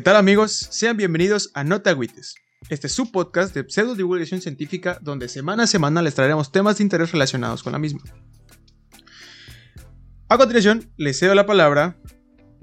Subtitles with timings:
[0.00, 0.66] ¿Qué tal amigos?
[0.70, 2.34] Sean bienvenidos a Nota Agüites.
[2.70, 6.78] Este es su podcast de pseudo divulgación científica donde semana a semana les traeremos temas
[6.78, 8.00] de interés relacionados con la misma.
[10.30, 11.98] A continuación, le cedo la palabra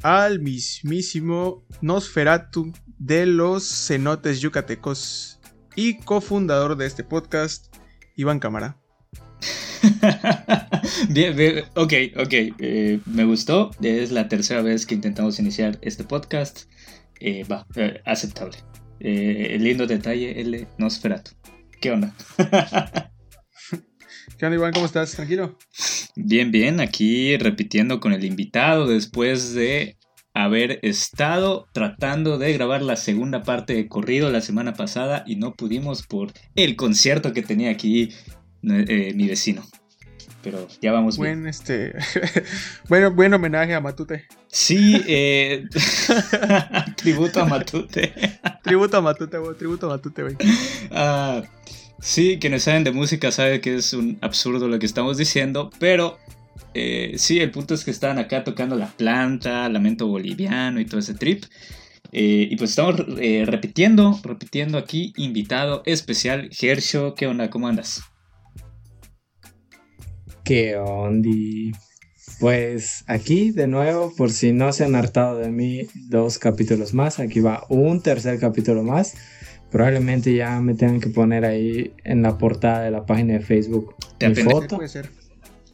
[0.02, 5.40] al mismísimo Nosferatu de los cenotes yucatecos
[5.76, 7.68] y cofundador de este podcast,
[8.16, 8.82] Iván Cámara.
[11.10, 16.04] bien, bien, ok, ok, eh, me gustó, es la tercera vez que intentamos iniciar este
[16.04, 16.62] podcast,
[17.20, 18.58] eh, va, eh, aceptable.
[19.00, 21.32] el lindo detalle, el de Nosferatu.
[21.80, 22.16] ¿Qué onda?
[24.38, 24.74] ¿Qué onda, Iván?
[24.74, 25.12] ¿Cómo estás?
[25.12, 25.58] ¿Tranquilo?
[26.16, 29.98] Bien, bien, aquí repitiendo con el invitado después de
[30.34, 35.54] haber estado tratando de grabar la segunda parte de corrido la semana pasada y no
[35.54, 38.10] pudimos por el concierto que tenía aquí
[38.64, 39.64] eh, mi vecino.
[40.52, 41.50] Pero ya vamos buen, bien.
[41.50, 41.94] Este,
[42.90, 44.26] bueno, buen homenaje a Matute.
[44.48, 45.66] Sí, eh,
[46.96, 48.14] tributo a Matute.
[48.64, 49.56] tributo a Matute, güey.
[49.56, 50.36] Tributo a Matute, güey.
[50.92, 51.44] Ah,
[52.00, 56.18] sí, quienes saben de música saben que es un absurdo lo que estamos diciendo, pero
[56.74, 61.00] eh, sí, el punto es que estaban acá tocando la planta, lamento boliviano y todo
[61.00, 61.44] ese trip.
[62.12, 67.50] y pues estamos repitiendo, repitiendo aquí, invitado especial, Gersho, ¿qué onda?
[67.50, 68.02] ¿Cómo andas?
[70.48, 71.30] ¿Qué onda?
[72.40, 77.20] Pues aquí de nuevo, por si no se han hartado de mí, dos capítulos más.
[77.20, 79.16] Aquí va un tercer capítulo más.
[79.72, 83.96] Probablemente ya me tengan que poner ahí en la portada de la página de Facebook
[84.18, 84.78] ¿Te mi foto.
[84.78, 85.10] Puede ser.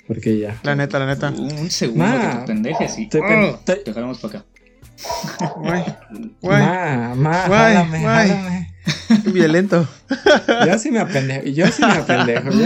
[0.07, 0.59] Porque ya.
[0.63, 1.29] La neta, la neta.
[1.29, 3.55] Un segundo Ma, que te pendejes y ¡Ah!
[3.59, 4.45] estoy- te jalamos para acá.
[5.57, 5.83] Guay,
[6.41, 8.27] guay, Ma, ma, Guay, jálame, guay.
[8.29, 8.62] jálame.
[9.25, 9.87] violento.
[10.67, 12.51] Yo sí me apendejo, yo sí me apendejo.
[12.51, 12.59] sí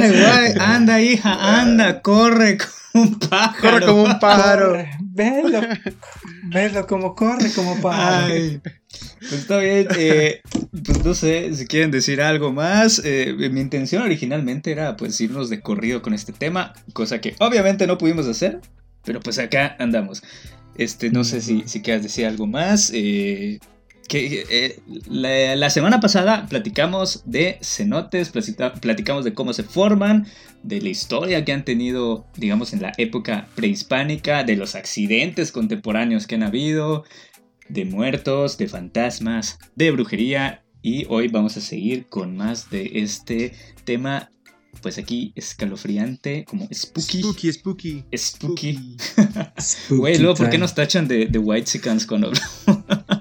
[0.60, 3.62] anda, hija, anda, corre como un pájaro.
[3.62, 4.68] Corre como un pájaro.
[4.70, 5.62] Corre, Velo,
[6.46, 8.34] velo como corre como pájaro.
[8.34, 8.60] Ay,
[9.20, 9.88] pues está bien.
[9.98, 10.42] eh,
[10.86, 13.02] pues no sé si quieren decir algo más.
[13.06, 17.86] eh, mi intención originalmente era pues irnos de corrido con este tema, cosa que obviamente
[17.88, 18.60] no pudimos hacer,
[19.04, 20.24] pero pues acá andamos.
[20.76, 22.92] Este, no sé si, si quieras decir algo más.
[22.94, 23.60] eh,
[24.08, 24.80] que, eh,
[25.10, 30.26] la, la semana pasada platicamos de cenotes, platica- platicamos de cómo se forman,
[30.64, 36.26] de la historia que han tenido, digamos, en la época prehispánica, de los accidentes contemporáneos
[36.28, 37.04] que han habido,
[37.70, 40.64] de muertos, de fantasmas, de brujería.
[40.82, 43.54] Y hoy vamos a seguir con más de este
[43.84, 44.32] tema,
[44.82, 47.22] pues aquí escalofriante, como spooky.
[47.24, 48.04] Spooky, spooky.
[48.16, 48.74] Spooky.
[49.60, 53.17] Spooky Güey, luego, ¿por qué nos tachan de, de White Sicans cuando hablamos?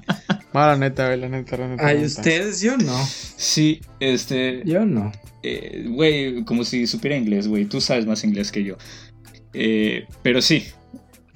[0.57, 1.87] Ma, la neta, güey, la neta, la neta.
[1.87, 2.07] Ay, neta.
[2.07, 2.99] ustedes, yo no.
[3.37, 4.63] Sí, este.
[4.65, 5.13] Yo no.
[5.43, 7.67] eh, Güey, como si supiera inglés, güey.
[7.67, 8.79] Tú sabes más inglés que yo.
[9.53, 10.65] Eh, pero sí.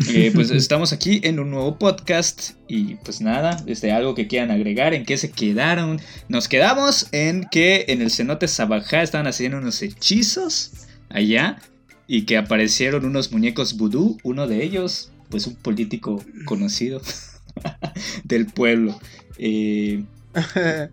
[0.09, 4.51] Eh, pues estamos aquí en un nuevo podcast y pues nada, este, algo que quieran
[4.51, 6.01] agregar, en qué se quedaron.
[6.29, 10.71] Nos quedamos en que en el cenote Sabajá estaban haciendo unos hechizos
[11.11, 11.59] allá
[12.07, 17.03] y que aparecieron unos muñecos vudú, uno de ellos, pues un político conocido
[18.25, 18.99] del pueblo.
[19.39, 20.05] Eh,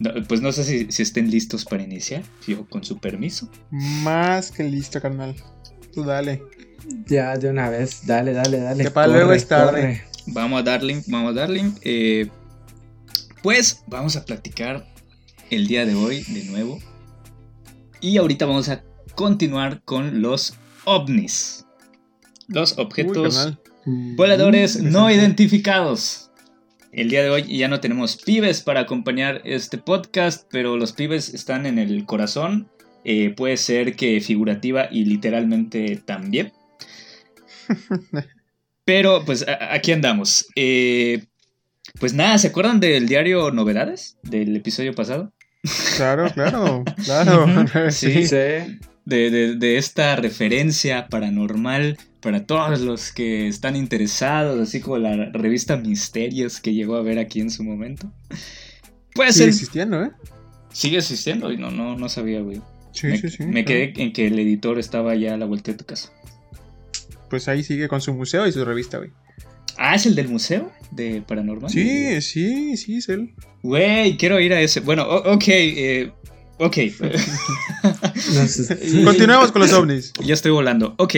[0.00, 3.48] no, pues no sé si, si estén listos para iniciar, yo con su permiso.
[3.70, 5.34] Más que listo, carnal.
[5.92, 6.42] Tú dale.
[7.06, 8.06] Ya, de una vez.
[8.06, 8.84] Dale, dale, dale.
[8.84, 9.70] Que para luego es tarde.
[9.70, 10.02] corre.
[10.26, 11.72] Vamos a darling, vamos a darling.
[11.82, 12.28] Eh,
[13.42, 14.86] pues vamos a platicar
[15.50, 16.78] el día de hoy de nuevo.
[18.00, 18.82] Y ahorita vamos a
[19.14, 20.54] continuar con los
[20.84, 21.66] ovnis.
[22.48, 23.58] Los objetos.
[23.84, 25.14] Voladores Mm, no interesante.
[25.14, 26.30] identificados.
[26.92, 31.32] El día de hoy ya no tenemos pibes para acompañar este podcast, pero los pibes
[31.32, 32.68] están en el corazón.
[33.04, 36.52] Eh, puede ser que figurativa y literalmente también.
[38.84, 40.46] Pero pues a- aquí andamos.
[40.56, 41.24] Eh,
[42.00, 44.18] pues nada, ¿se acuerdan del diario Novedades?
[44.22, 45.32] Del episodio pasado.
[45.96, 47.46] Claro, claro, claro.
[47.90, 48.26] Sí.
[48.26, 48.36] Sí.
[49.04, 55.30] De, de- de esta referencia paranormal para todos los que están interesados, así como la
[55.32, 58.10] revista Misterios que llegó a ver aquí en su momento.
[59.14, 59.48] Puede Sigue ser.
[59.48, 60.10] existiendo, ¿eh?
[60.72, 62.62] Sigue existiendo y no, no, no sabía, güey.
[62.92, 63.44] Sí, me sí, sí.
[63.44, 66.10] me quedé en que el editor estaba ya a la vuelta de tu casa.
[67.28, 69.10] Pues ahí sigue con su museo y su revista, güey.
[69.78, 71.70] Ah, ¿es el del museo de paranormal?
[71.70, 73.34] Sí, sí, sí, es él.
[73.62, 74.80] Güey, quiero ir a ese.
[74.80, 76.12] Bueno, ok, eh,
[76.62, 76.76] ok.
[79.04, 80.12] Continuemos con los ovnis.
[80.24, 80.94] ya estoy volando.
[80.98, 81.14] Ok,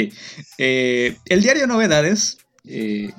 [0.58, 3.10] eh, el diario Novedades eh,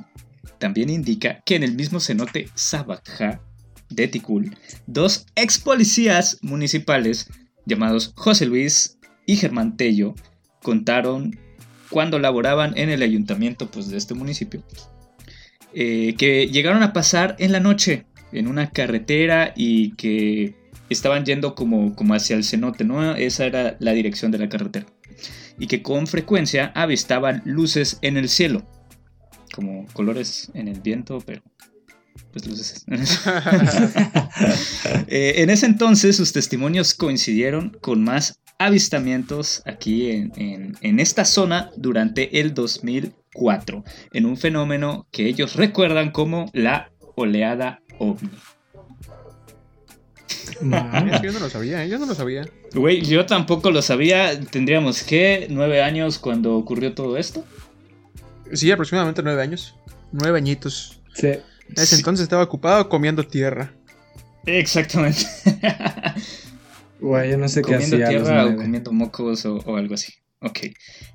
[0.58, 3.42] también indica que en el mismo cenote Sabajá
[3.90, 4.58] de Ticul,
[4.88, 7.30] dos ex policías municipales
[7.66, 10.16] llamados José Luis y Germán Tello
[10.62, 11.38] contaron
[11.90, 14.64] cuando laboraban en el ayuntamiento pues, de este municipio
[15.74, 20.56] eh, que llegaron a pasar en la noche en una carretera y que
[20.90, 23.16] estaban yendo como, como hacia el cenote, ¿no?
[23.16, 24.86] Esa era la dirección de la carretera.
[25.58, 28.66] Y que con frecuencia avistaban luces en el cielo,
[29.54, 31.42] como colores en el viento, pero
[32.32, 32.86] pues luces.
[35.08, 41.72] Eh, en ese entonces sus testimonios coincidieron con más avistamientos aquí en, en esta zona
[41.78, 43.84] durante el 2004,
[44.14, 48.30] en un fenómeno que ellos recuerdan como la oleada ovni.
[51.24, 51.90] yo no lo sabía, ¿eh?
[51.90, 52.48] yo no lo sabía.
[52.74, 54.40] Güey, yo tampoco lo sabía.
[54.40, 57.44] Tendríamos que nueve años cuando ocurrió todo esto.
[58.54, 59.76] Sí, aproximadamente nueve años.
[60.12, 61.02] Nueve añitos.
[61.14, 61.28] Sí.
[61.28, 61.44] En
[61.76, 63.74] ese entonces estaba ocupado comiendo tierra.
[64.46, 65.26] Exactamente.
[66.98, 68.12] Güey, yo no sé qué comiendo hacía.
[68.12, 70.14] los tierra o comiendo mocos o, o algo así.
[70.40, 70.60] Ok.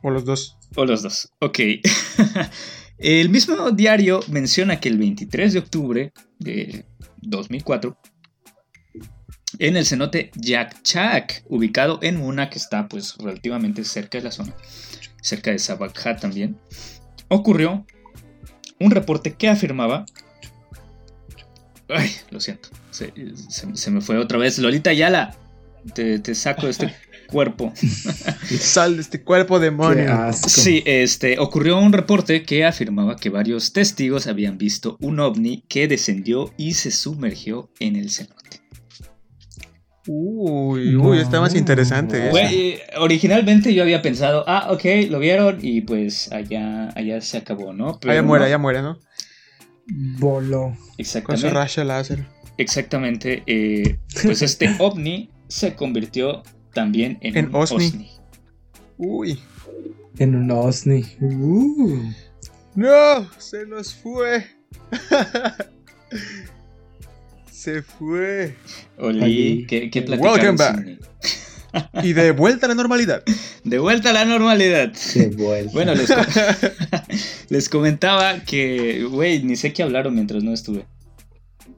[0.03, 0.59] O los dos.
[0.77, 1.33] O los dos.
[1.41, 1.59] Ok.
[2.99, 6.85] el mismo diario menciona que el 23 de octubre de
[7.23, 7.97] 2004,
[9.61, 14.53] en el cenote Yakchak, ubicado en una que está pues relativamente cerca de la zona,
[15.23, 16.59] cerca de Sabakha también,
[17.29, 17.87] ocurrió
[18.81, 20.05] un reporte que afirmaba...
[21.89, 22.69] Ay, lo siento.
[22.91, 23.13] Se,
[23.49, 24.59] se- se me fue otra vez.
[24.59, 25.37] Lolita Yala,
[25.95, 26.95] te, te saco de este
[27.27, 27.73] cuerpo.
[28.61, 30.13] Sal de este cuerpo Qué demonio.
[30.13, 30.49] asco.
[30.49, 35.89] Sí, este, ocurrió un reporte que afirmaba que varios testigos habían visto un ovni que
[35.89, 38.40] descendió y se sumergió en el cenote.
[40.07, 42.19] Uy, uy, está más interesante.
[42.23, 42.31] eso.
[42.31, 47.37] Güey, eh, originalmente yo había pensado, ah, ok, lo vieron y pues allá, allá se
[47.39, 47.99] acabó, ¿no?
[48.01, 48.99] Pero Allá muere, no, allá muere, ¿no?
[50.19, 50.63] Voló.
[50.69, 51.51] Con su Exactamente.
[51.51, 52.27] racha láser.
[52.57, 53.43] Exactamente.
[53.47, 56.43] eh, pues este ovni se convirtió
[56.73, 57.87] también en, En un Osni.
[57.87, 58.11] Osni.
[58.97, 59.39] Uy.
[60.19, 61.05] En un OSNI.
[61.21, 62.13] Uh.
[62.75, 64.45] No, se nos fue.
[67.61, 68.57] se fue.
[68.97, 69.67] Oli.
[69.69, 70.87] ¿qué, qué Welcome back.
[72.03, 73.23] Y de vuelta a la normalidad.
[73.63, 74.93] De vuelta a la normalidad.
[75.13, 75.71] Qué vuelta.
[75.73, 76.25] Bueno, les, com-
[77.49, 80.87] les comentaba que, güey, ni sé qué hablaron mientras no estuve.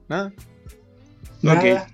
[0.09, 0.33] Nada.
[1.43, 1.87] Nada.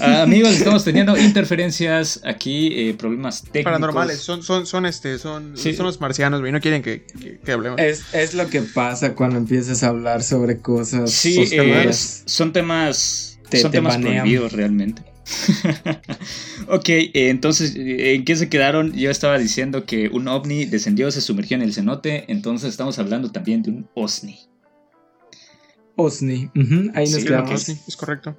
[0.00, 3.64] Ah, amigos, estamos teniendo interferencias aquí, eh, problemas técnicos.
[3.64, 5.72] Paranormales, son, son, son este, son, Sí.
[5.74, 6.50] son los marcianos, güey.
[6.50, 7.80] No quieren que, que, que hablemos.
[7.80, 11.12] Es, es lo que pasa cuando empiezas a hablar sobre cosas.
[11.12, 14.22] Sí, eh, son temas, Te- son te temas banean.
[14.22, 15.02] prohibidos realmente.
[16.68, 18.92] ok, eh, entonces, eh, ¿en qué se quedaron?
[18.92, 23.30] Yo estaba diciendo que un ovni descendió, se sumergió en el cenote, entonces estamos hablando
[23.32, 24.38] también de un OSNI.
[25.96, 26.50] OSNI.
[26.94, 27.68] Ahí nos Sí, quedamos.
[27.68, 28.36] es correcto.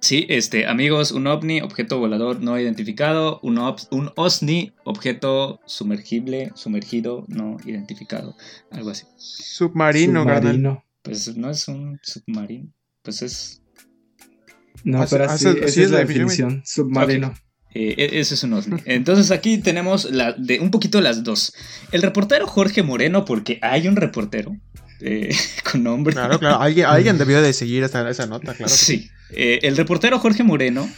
[0.00, 7.24] Sí, este, amigos, un ovni, objeto volador no identificado, un, un OSNI, objeto sumergible, sumergido,
[7.28, 8.36] no identificado,
[8.70, 9.04] algo así.
[9.16, 10.22] Submarino.
[10.22, 10.84] Submarino.
[11.02, 12.72] Pues no es un submarino,
[13.02, 13.62] pues es,
[14.86, 16.48] No, pero así- esa es es la definición.
[16.48, 16.62] definición.
[16.64, 17.34] Submarino.
[17.74, 18.76] eh, e- ese es un OSNI.
[18.86, 21.52] Entonces aquí tenemos la, de, un poquito las dos.
[21.92, 24.56] El reportero Jorge Moreno, porque hay un reportero
[25.00, 25.34] eh,
[25.70, 26.14] con nombre.
[26.14, 26.60] Claro, claro.
[26.60, 28.72] Alguien, alguien debió de seguir esa, esa nota, claro.
[28.72, 29.10] Sí.
[29.30, 30.88] Eh, el reportero Jorge Moreno,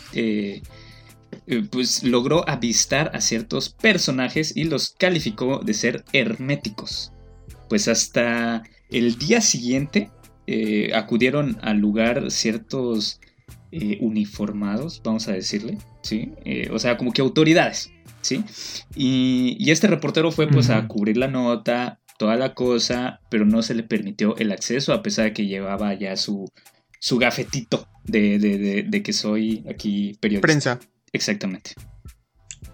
[1.71, 7.13] pues logró avistar a ciertos personajes y los calificó de ser herméticos.
[7.69, 10.11] Pues hasta el día siguiente
[10.47, 13.21] eh, acudieron al lugar ciertos
[13.73, 16.31] eh, uniformados, vamos a decirle, ¿sí?
[16.45, 17.91] Eh, o sea, como que autoridades,
[18.23, 18.45] ¿sí?
[18.95, 23.63] Y, y este reportero fue pues a cubrir la nota, toda la cosa, pero no
[23.63, 26.51] se le permitió el acceso a pesar de que llevaba ya su,
[26.99, 30.47] su gafetito de, de- de- de que soy aquí periodista.
[30.47, 30.81] Prensa.
[31.13, 31.73] Exactamente.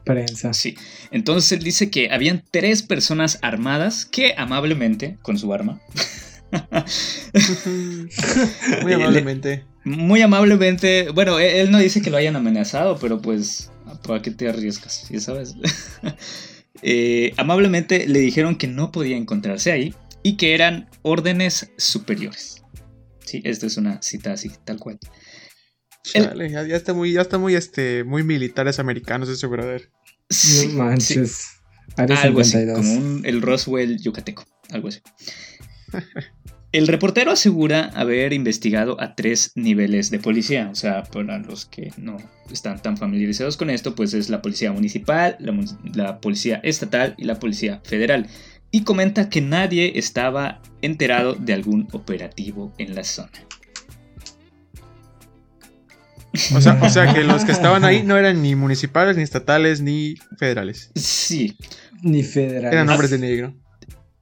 [0.04, 0.52] Prensa.
[0.52, 0.74] Sí.
[1.10, 5.80] Entonces él dice que habían tres personas armadas que amablemente, con su arma,
[8.82, 9.64] Muy amablemente.
[9.84, 13.70] muy amablemente, bueno, él, él no dice que lo hayan amenazado, pero pues,
[14.06, 15.06] ¿para qué te arriesgas?
[15.10, 15.54] ¿Ya sabes?
[16.86, 22.62] Eh, amablemente le dijeron que no podía encontrarse ahí y que eran órdenes superiores.
[23.24, 24.98] Sí, esta es una cita así, tal cual.
[26.12, 29.90] El- Chale, ya, ya está muy, ya está muy, este, muy militares americanos ese brother.
[30.28, 31.36] Sí, no manches.
[31.96, 31.96] sí.
[31.96, 32.76] Algo así, 52.
[32.76, 35.00] como un- el Roswell yucateco, algo así.
[36.74, 41.92] El reportero asegura haber investigado a tres niveles de policía, o sea, para los que
[41.98, 42.16] no
[42.50, 45.36] están tan familiarizados con esto, pues es la policía municipal,
[45.94, 48.26] la, policía estatal y la policía federal.
[48.72, 53.30] Y comenta que nadie estaba enterado de algún operativo en la zona.
[56.56, 59.80] O sea, o sea que los que estaban ahí no eran ni municipales, ni estatales,
[59.80, 60.90] ni federales.
[60.96, 61.56] Sí,
[62.02, 62.72] Ni federal.
[62.72, 63.54] Eran hombres de negro.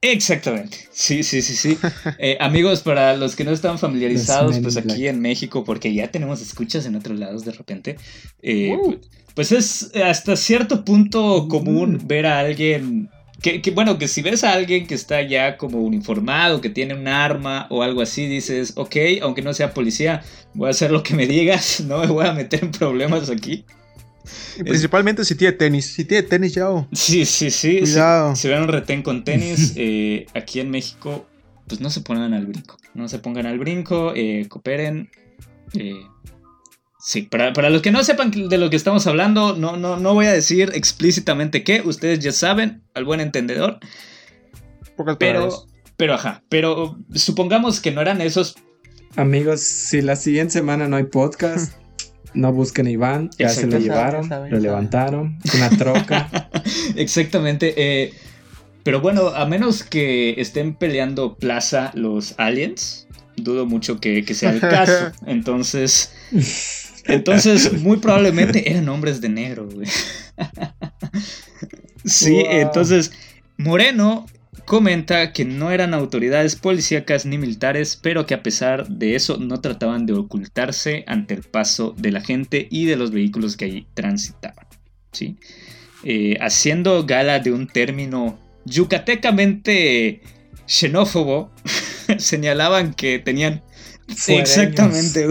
[0.03, 0.77] Exactamente.
[0.91, 1.77] Sí, sí, sí, sí.
[2.19, 6.41] Eh, amigos, para los que no están familiarizados, pues aquí en México, porque ya tenemos
[6.41, 7.95] escuchas en otros lados de repente,
[8.41, 8.95] eh, Uh.
[9.33, 12.07] pues es hasta cierto punto común Mm.
[12.07, 13.09] ver a alguien.
[13.41, 16.93] Que, que, bueno, que si ves a alguien que está ya como uniformado, que tiene
[16.93, 20.21] un arma o algo así, dices, ok, aunque no sea policía,
[20.53, 23.65] voy a hacer lo que me digas, no me voy a meter en problemas aquí.
[24.57, 25.93] Y principalmente si tiene tenis.
[25.93, 26.67] Si tiene tenis ya.
[26.93, 27.79] Sí, sí, sí.
[27.79, 28.35] Cuidado.
[28.35, 31.27] Si, si ven un retén con tenis, eh, aquí en México,
[31.67, 32.77] pues no se pongan al brinco.
[32.93, 35.09] No se pongan al brinco, eh, cooperen.
[35.73, 35.95] eh,
[36.99, 40.13] sí, para, para los que no sepan de lo que estamos hablando, no, no, no
[40.13, 43.79] voy a decir explícitamente qué, ustedes ya saben, al buen entendedor,
[44.95, 45.65] Pocas palabras.
[45.65, 48.55] pero, pero ajá, pero supongamos que no eran esos
[49.15, 51.73] Amigos, si la siguiente semana no hay podcast,
[52.33, 54.61] no busquen a Iván, ya se lo llevaron, lo saben.
[54.61, 56.49] levantaron, una troca.
[56.95, 57.73] Exactamente.
[57.77, 58.13] eh,
[58.83, 64.51] pero bueno, a menos que estén peleando plaza los aliens, dudo mucho que, que sea
[64.51, 65.11] el caso.
[65.25, 66.11] Entonces,
[67.05, 69.87] entonces muy probablemente eran hombres de negro, güey.
[72.05, 72.45] Sí, Wow.
[72.51, 73.11] entonces
[73.57, 74.25] Moreno
[74.65, 79.61] comenta que no eran autoridades policíacas ni militares, pero que a pesar de eso no
[79.61, 83.87] trataban de ocultarse ante el paso de la gente y de los vehículos que allí
[83.93, 84.65] transitaban.
[85.11, 85.37] ¿sí?
[86.03, 90.21] Eh, haciendo gala de un término yucatecamente
[90.65, 91.51] xenófobo,
[92.17, 93.63] señalaban que tenían...
[94.07, 94.57] Fuereños.
[94.57, 95.27] Exactamente,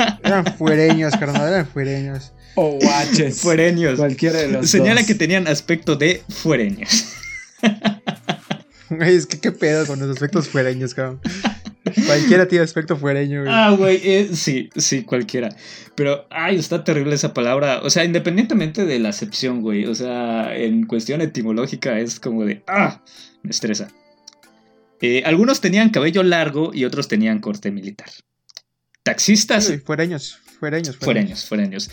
[0.24, 1.48] Eran fuereños, carnal.
[1.48, 2.32] Eran fuereños.
[2.54, 3.40] O guaches.
[3.40, 3.98] fuereños.
[3.98, 5.06] Cualquiera de los Señala dos.
[5.06, 7.06] que tenían aspecto de fuereños.
[9.00, 11.20] Es que qué pedo con los aspectos fuereños, cabrón.
[12.06, 13.52] Cualquiera tiene aspecto fuereño, güey.
[13.52, 15.54] Ah, güey, eh, sí, sí, cualquiera.
[15.94, 17.80] Pero, ay, está terrible esa palabra.
[17.82, 19.86] O sea, independientemente de la acepción, güey.
[19.86, 23.02] O sea, en cuestión etimológica es como de, ah,
[23.42, 23.88] me estresa.
[25.00, 28.10] Eh, algunos tenían cabello largo y otros tenían corte militar.
[29.02, 31.90] Taxistas, Sí, fuereños, fuereños, fuereños, fuereños.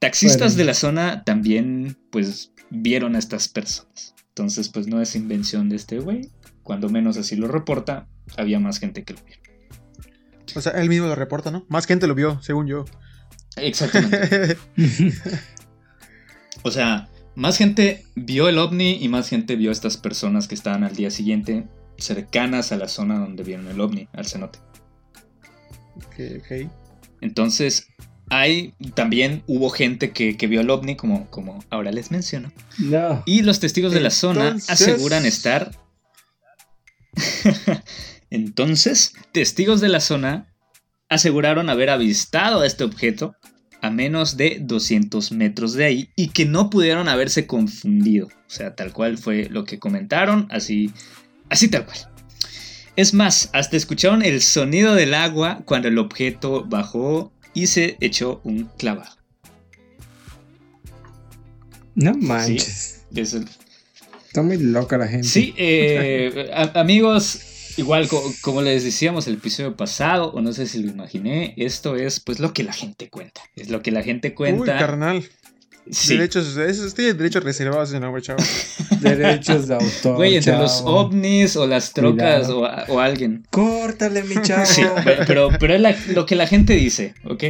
[0.00, 0.56] Taxistas Fuereños.
[0.56, 4.15] de la zona también, pues, vieron a estas personas.
[4.36, 6.30] Entonces, pues, no es invención de este güey.
[6.62, 9.36] Cuando menos así lo reporta, había más gente que lo vio.
[10.54, 11.64] O sea, él mismo lo reporta, ¿no?
[11.70, 12.84] Más gente lo vio, según yo.
[13.56, 14.58] Exactamente.
[16.62, 20.56] O sea, más gente vio el ovni y más gente vio a estas personas que
[20.56, 24.58] estaban al día siguiente cercanas a la zona donde vieron el ovni, al cenote.
[25.94, 26.70] ok, ok.
[27.20, 27.86] Entonces,
[28.30, 32.52] hay también hubo gente que, que vio el ovni, como, como ahora les menciono.
[32.78, 33.22] No.
[33.26, 35.70] Y los testigos de la zona aseguran estar.
[38.30, 40.52] Entonces, testigos de la zona
[41.08, 43.36] aseguraron haber avistado a este objeto
[43.80, 48.26] a menos de 200 metros de ahí y que no pudieron haberse confundido.
[48.26, 50.92] O sea, tal cual fue lo que comentaron, así,
[51.48, 51.98] así tal cual.
[52.96, 58.40] Es más, hasta escucharon el sonido del agua cuando el objeto bajó y se echó
[58.44, 59.10] un clavado.
[61.94, 63.02] No manches.
[63.14, 63.48] Es el-
[64.26, 65.26] Está muy loca la gente.
[65.26, 67.40] Sí, eh, a- amigos,
[67.78, 71.96] igual co- como les decíamos el episodio pasado, o no sé si lo imaginé, esto
[71.96, 73.40] es pues lo que la gente cuenta.
[73.56, 74.78] Es lo que la gente Uy, cuenta.
[74.78, 75.24] carnal.
[75.90, 76.16] Sí.
[76.16, 78.42] Derechos, esos tienen derechos reservados en agua, chavo.
[79.00, 80.16] Derechos de autor.
[80.16, 80.62] Güey, entre chavo.
[80.64, 83.46] los ovnis o las trocas o, o alguien.
[83.50, 84.64] Córtale, mi chavo.
[84.66, 87.44] Sí, pe- pero, pero es la- lo que la gente dice, ¿ok?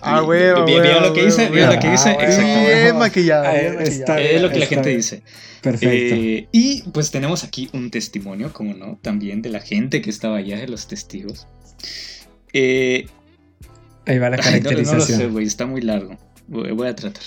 [0.00, 1.42] Ah, vi- ¿Vio huevo, lo que dice?
[1.44, 2.10] huevo, ¿Vio lo que dice?
[2.20, 2.82] Ah.
[2.82, 4.18] Bien maquillado, Ah, bien está maquillado.
[4.36, 4.98] Es lo que la gente bien.
[4.98, 5.22] dice.
[5.62, 6.14] Perfecto.
[6.16, 10.36] Eh, y pues tenemos aquí un testimonio, como no, también de la gente que estaba
[10.36, 11.46] allá, de los testigos.
[12.52, 13.06] Eh,
[14.06, 15.32] Ahí va la ay, no, no lo sé, caracterización.
[15.32, 16.16] güey, está muy largo.
[16.48, 17.22] Voy, a tratar.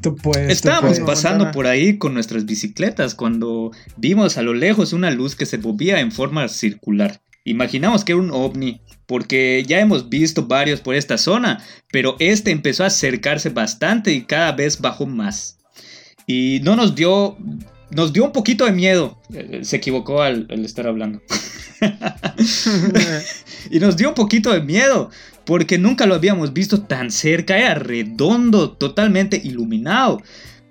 [0.00, 0.46] tú puedes.
[0.46, 1.04] tú Estábamos puedes.
[1.06, 1.52] pasando Montana.
[1.52, 6.00] por ahí con nuestras bicicletas cuando vimos a lo lejos una luz que se movía
[6.00, 7.20] en forma circular.
[7.44, 12.50] Imaginamos que era un ovni, porque ya hemos visto varios por esta zona, pero este
[12.50, 15.58] empezó a acercarse bastante y cada vez bajó más.
[16.26, 17.36] Y no nos dio,
[17.90, 19.18] nos dio un poquito de miedo.
[19.34, 21.22] Eh, Se equivocó al, al estar hablando.
[23.70, 25.10] Y nos dio un poquito de miedo,
[25.44, 30.22] porque nunca lo habíamos visto tan cerca, era redondo, totalmente iluminado,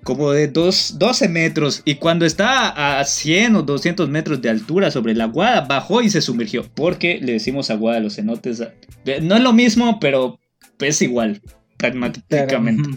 [0.02, 4.90] como de dos, 12 metros, y cuando estaba a 100 o 200 metros de altura
[4.90, 8.62] sobre la aguada, bajó y se sumergió, porque le decimos aguada a los cenotes.
[9.04, 10.38] Eh, No es lo mismo, pero
[10.78, 11.42] es igual,
[11.76, 12.88] pragmáticamente.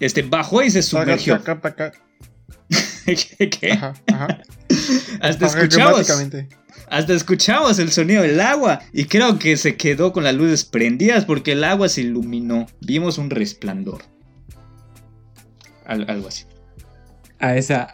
[0.00, 1.38] Este, bajó y se sumergió.
[1.38, 2.06] Taca, taca, taca.
[3.06, 3.50] ¿Qué?
[3.50, 3.72] qué?
[3.72, 4.42] Ajá, ajá.
[5.20, 6.06] Hasta escuchamos.
[6.88, 11.24] Hasta escuchamos el sonido del agua y creo que se quedó con las luces prendidas
[11.24, 12.66] porque el agua se iluminó.
[12.80, 14.02] Vimos un resplandor.
[15.84, 16.44] Al- algo así.
[17.38, 17.88] A esa.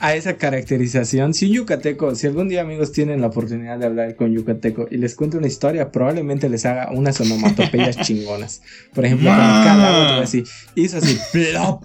[0.00, 1.32] a esa caracterización.
[1.32, 4.98] Si un yucateco, si algún día amigos tienen la oportunidad de hablar con yucateco y
[4.98, 8.60] les cuento una historia, probablemente les haga unas onomatopeyas chingonas.
[8.92, 11.82] Por ejemplo, con cada así, hizo así, plop.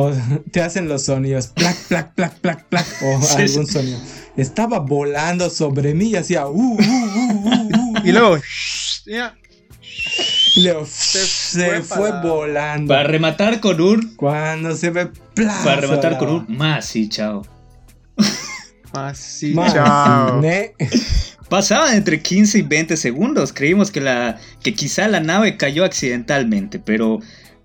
[0.00, 0.10] O
[0.50, 3.98] te hacen los sonidos, plac, plac, plac, plac, plac, o algún sonido.
[4.36, 8.38] Estaba volando sobre mí y hacía, uh, uh, uh, uh, y luego,
[10.56, 12.94] Leo se, fue, volando.
[12.94, 14.14] Para rematar con un.
[14.16, 15.10] Cuando se ve
[15.64, 17.42] Para rematar con un más y chao.
[18.92, 20.42] Más y chao.
[21.48, 23.52] Pasaban entre 15 y 20 segundos.
[23.52, 27.20] Creímos que, la, que quizá la nave cayó accidentalmente, pero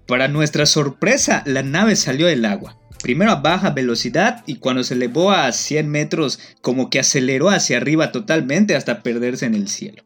[0.07, 2.79] para nuestra sorpresa, la nave salió del agua.
[3.01, 7.77] Primero a baja velocidad y cuando se elevó a 100 metros, como que aceleró hacia
[7.77, 10.03] arriba totalmente hasta perderse en el cielo.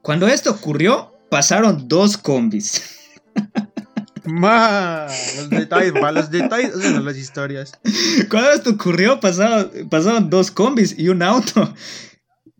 [0.00, 2.82] Cuando esto ocurrió, pasaron dos combis.
[4.24, 7.72] Más, los detalles, los detalles hacen las historias.
[8.30, 11.74] Cuando esto ocurrió, pasaron, pasaron dos combis y un auto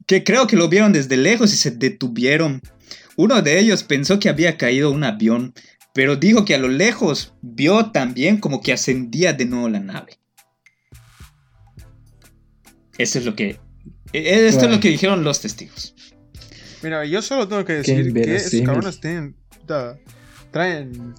[0.06, 2.60] que creo que lo vieron desde lejos y se detuvieron.
[3.16, 5.54] Uno de ellos pensó que había caído un avión,
[5.92, 10.18] pero dijo que a lo lejos vio también como que ascendía de nuevo la nave.
[12.98, 13.58] Eso es lo que.
[14.12, 15.94] E, esto es lo que dijeron los testigos.
[16.82, 19.36] Mira, yo solo tengo que decir que esos cabrones tienen,
[20.50, 21.14] traen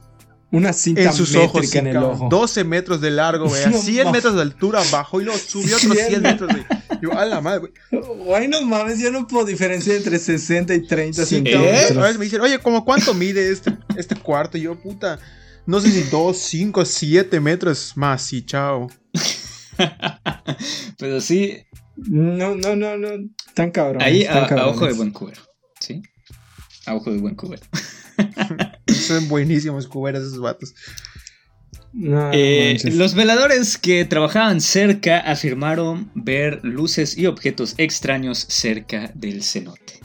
[0.54, 2.28] una cinta en sus ojos en el ojo.
[2.30, 5.98] 12 metros de largo, güey, a 100 metros de altura bajó y luego subió otros
[5.98, 6.64] 100 metros, güey.
[7.02, 8.04] Yo, a la madre, güey.
[8.24, 11.98] Güey, no mames, yo no puedo diferenciar entre 60 y 30 centímetros.
[11.98, 14.60] A veces me dicen, oye, ¿cómo cuánto mide este, este cuarto?
[14.60, 15.20] Y yo, puta,
[15.66, 18.90] no sé si 2, 5, 7 metros más, sí, chao.
[21.00, 21.64] Pero sí.
[21.96, 23.10] No, no, no, no,
[23.56, 24.04] tan cabrón.
[24.04, 25.42] Ahí a, a ojo de buen cubero.
[25.80, 26.04] ¿sí?
[26.86, 27.64] A ojo de buen cubero.
[29.08, 30.74] Son buenísimos cuberos esos vatos.
[32.34, 40.00] Eh, los veladores que trabajaban cerca afirmaron ver luces y objetos extraños cerca del cenote.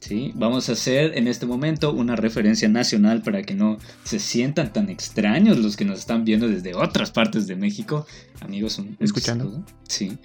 [0.00, 0.32] ¿Sí?
[0.34, 4.88] Vamos a hacer en este momento una referencia nacional para que no se sientan tan
[4.88, 8.06] extraños los que nos están viendo desde otras partes de México.
[8.40, 9.64] Amigos, un, escuchando.
[9.88, 10.18] Sí.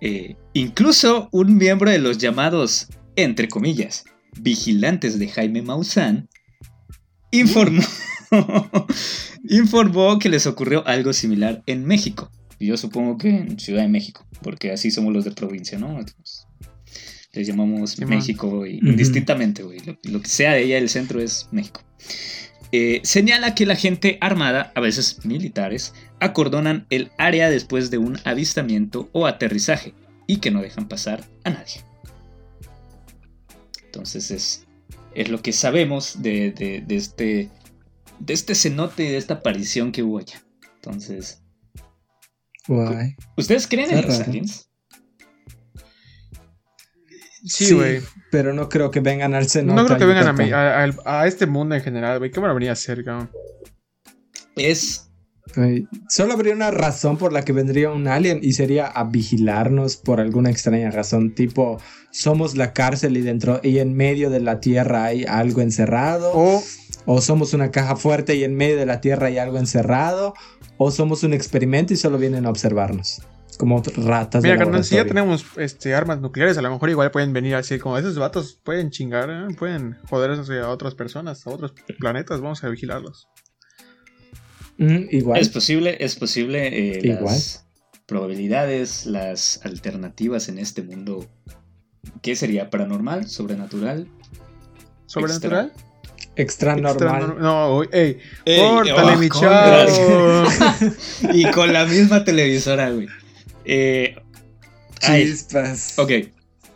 [0.00, 4.04] Eh, incluso un miembro de los llamados entre comillas,
[4.40, 6.28] vigilantes de Jaime Maussan,
[7.38, 7.82] informó,
[9.48, 12.30] informó que les ocurrió algo similar en México.
[12.58, 15.98] Y yo supongo que en Ciudad de México, porque así somos los de provincia, ¿no?
[17.32, 19.80] les llamamos México indistintamente, güey.
[20.04, 21.82] Lo, que sea de ella, el centro es México.
[22.70, 28.18] Eh, señala que la gente armada, a veces militares, acordonan el área después de un
[28.24, 29.94] avistamiento o aterrizaje
[30.26, 31.82] y que no dejan pasar a nadie.
[33.84, 34.66] Entonces es,
[35.14, 36.54] es lo que sabemos de,
[36.88, 37.50] este,
[38.18, 40.42] de este cenote y de esta aparición que hubo allá.
[40.76, 41.42] Entonces...
[43.36, 44.70] ¿Ustedes creen en los aliens?
[47.44, 48.00] Sí, güey.
[48.30, 49.82] pero no creo que vengan al cenote.
[49.82, 52.30] No creo que vengan a, a, este mundo en general, güey.
[52.30, 53.30] ¿Qué van a venir a hacer, cabrón?
[54.56, 55.03] Es
[56.08, 60.20] Solo habría una razón por la que vendría un alien y sería a vigilarnos por
[60.20, 61.78] alguna extraña razón, tipo
[62.10, 66.62] somos la cárcel y dentro y en medio de la tierra hay algo encerrado, o,
[67.06, 70.34] o somos una caja fuerte y en medio de la tierra hay algo encerrado,
[70.78, 73.20] o somos un experimento y solo vienen a observarnos.
[73.58, 74.42] Como ratas.
[74.42, 77.78] Mira, carnal, si ya tenemos este, armas nucleares, a lo mejor igual pueden venir así,
[77.78, 79.54] como esos vatos pueden chingar, ¿eh?
[79.56, 83.28] pueden joder a otras personas, a otros planetas, vamos a vigilarlos
[84.78, 85.40] igual.
[85.40, 86.98] Es posible, es posible.
[86.98, 87.66] Eh, Las
[88.06, 91.26] probabilidades, las alternativas en este mundo.
[92.22, 92.70] ¿Qué sería?
[92.70, 93.28] ¿Paranormal?
[93.28, 94.08] ¿Sobrenatural?
[95.06, 95.72] ¿Sobrenatural?
[96.36, 97.36] Extra, normal.
[97.38, 100.48] no, ey, córtale, oh, mi chavo.
[101.32, 103.06] y con la misma televisora, güey.
[103.64, 104.16] Eh,
[104.98, 105.96] Chispas.
[105.98, 106.10] Ok.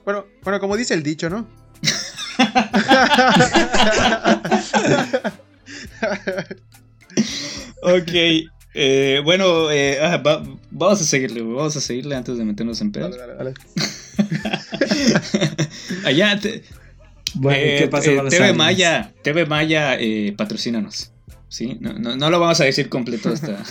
[0.04, 1.48] Bueno, bueno, como dice el dicho, ¿no?
[7.82, 8.12] ok.
[8.74, 10.22] Eh, bueno, eh, ah,
[10.70, 13.10] vamos a seguirle, vamos a seguirle antes de meternos en pedo.
[16.04, 16.38] Allá,
[17.34, 19.98] bueno, ¿qué eh, pasa con TV Maya, TV Maya,
[20.36, 21.12] patrocínanos.
[21.48, 21.78] ¿sí?
[21.80, 23.64] No, no, lo vamos a decir completo hasta,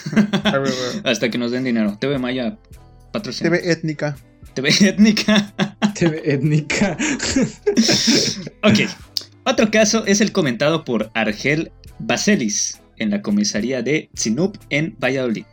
[1.04, 1.98] hasta que nos den dinero.
[2.00, 2.58] TV Maya,
[3.14, 3.60] patrocínanos.
[3.60, 4.18] TV Étnica.
[4.56, 5.54] TV Étnica.
[5.94, 6.98] TV Étnica.
[8.64, 8.80] ok.
[9.46, 15.46] Otro caso es el comentado por Argel Baselis en la comisaría de Zinup en Valladolid.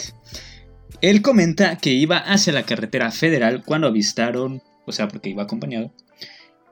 [1.00, 5.92] Él comenta que iba hacia la carretera federal cuando avistaron, o sea, porque iba acompañado,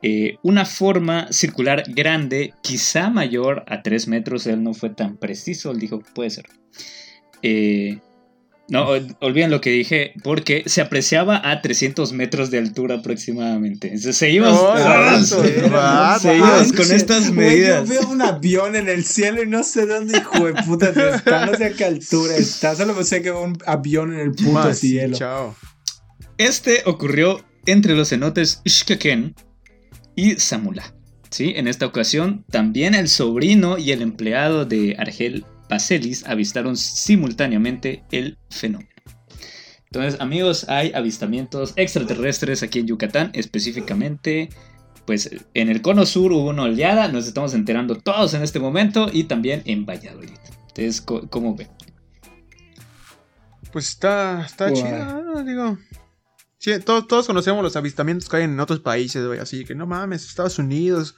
[0.02, 4.46] eh, una forma circular grande, quizá mayor a 3 metros.
[4.46, 6.46] Él no fue tan preciso, él dijo, puede ser.
[7.42, 7.98] Eh,
[8.68, 13.88] No, ol- olviden lo que dije, porque se apreciaba a 300 metros de altura aproximadamente.
[13.88, 16.20] Entonces, seguimos, Oh, ah, vato.
[16.20, 17.86] seguimos con estas medidas.
[17.88, 21.44] Yo veo un avión en el cielo y no sé dónde hijo de puta está,
[21.44, 24.52] no sé a qué altura está, solo sé que veo un avión en el puto
[24.52, 25.16] Más, cielo.
[25.18, 25.54] Chao.
[26.38, 29.34] Este ocurrió entre los cenotes Ishkaken
[30.16, 30.94] y Samula.
[31.30, 31.52] ¿sí?
[31.56, 38.36] En esta ocasión, también el sobrino y el empleado de Argel Baselis avistaron simultáneamente el
[38.50, 38.90] fenómeno.
[39.86, 44.50] Entonces, amigos, hay avistamientos extraterrestres aquí en Yucatán, específicamente.
[45.06, 49.08] Pues en el cono sur hubo una oleada, nos estamos enterando todos en este momento
[49.10, 50.36] y también en Valladolid.
[50.68, 51.68] Entonces, ¿cómo ven?
[53.72, 55.42] Pues está, está chido, ¿no?
[55.42, 55.78] digo.
[56.58, 59.38] Sí, todos, todos conocemos los avistamientos que hay en otros países, güey.
[59.38, 61.16] Así que no mames, Estados Unidos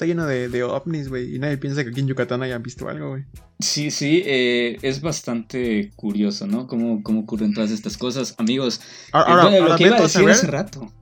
[0.00, 1.34] está lleno de, de ovnis, güey.
[1.34, 3.24] Y nadie piensa que aquí en Yucatán hayan visto algo, güey.
[3.58, 6.66] Sí, sí, eh, es bastante curioso, ¿no?
[6.66, 8.34] Cómo, cómo ocurren todas estas cosas.
[8.38, 8.80] Amigos,
[9.12, 10.34] Ahora, eh, ahora, bueno, lo ahora que iba a veto a decir saber.
[10.34, 10.92] hace rato.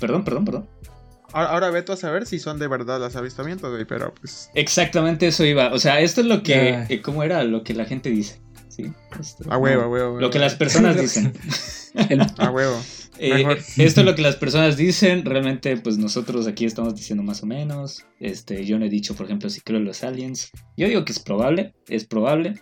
[0.00, 0.68] Perdón, perdón, perdón.
[1.32, 3.84] Ahora, ahora veto a saber si son de verdad los avistamientos, güey.
[3.84, 4.50] Pero pues.
[4.54, 5.72] Exactamente eso iba.
[5.72, 6.86] O sea, esto es lo que.
[6.88, 7.44] Eh, ¿Cómo era?
[7.44, 8.40] Lo que la gente dice.
[8.68, 8.92] ¿Sí?
[9.20, 10.04] Esto, A huevo, no, a huevo.
[10.06, 10.20] a huevo.
[10.20, 11.32] Lo que las personas dicen.
[12.38, 12.76] A huevo.
[13.18, 13.44] Eh,
[13.78, 15.24] esto es lo que las personas dicen.
[15.24, 18.04] Realmente, pues nosotros aquí estamos diciendo más o menos.
[18.20, 20.50] Este, yo no he dicho, por ejemplo, si creo en los aliens.
[20.76, 22.54] Yo digo que es probable, es probable.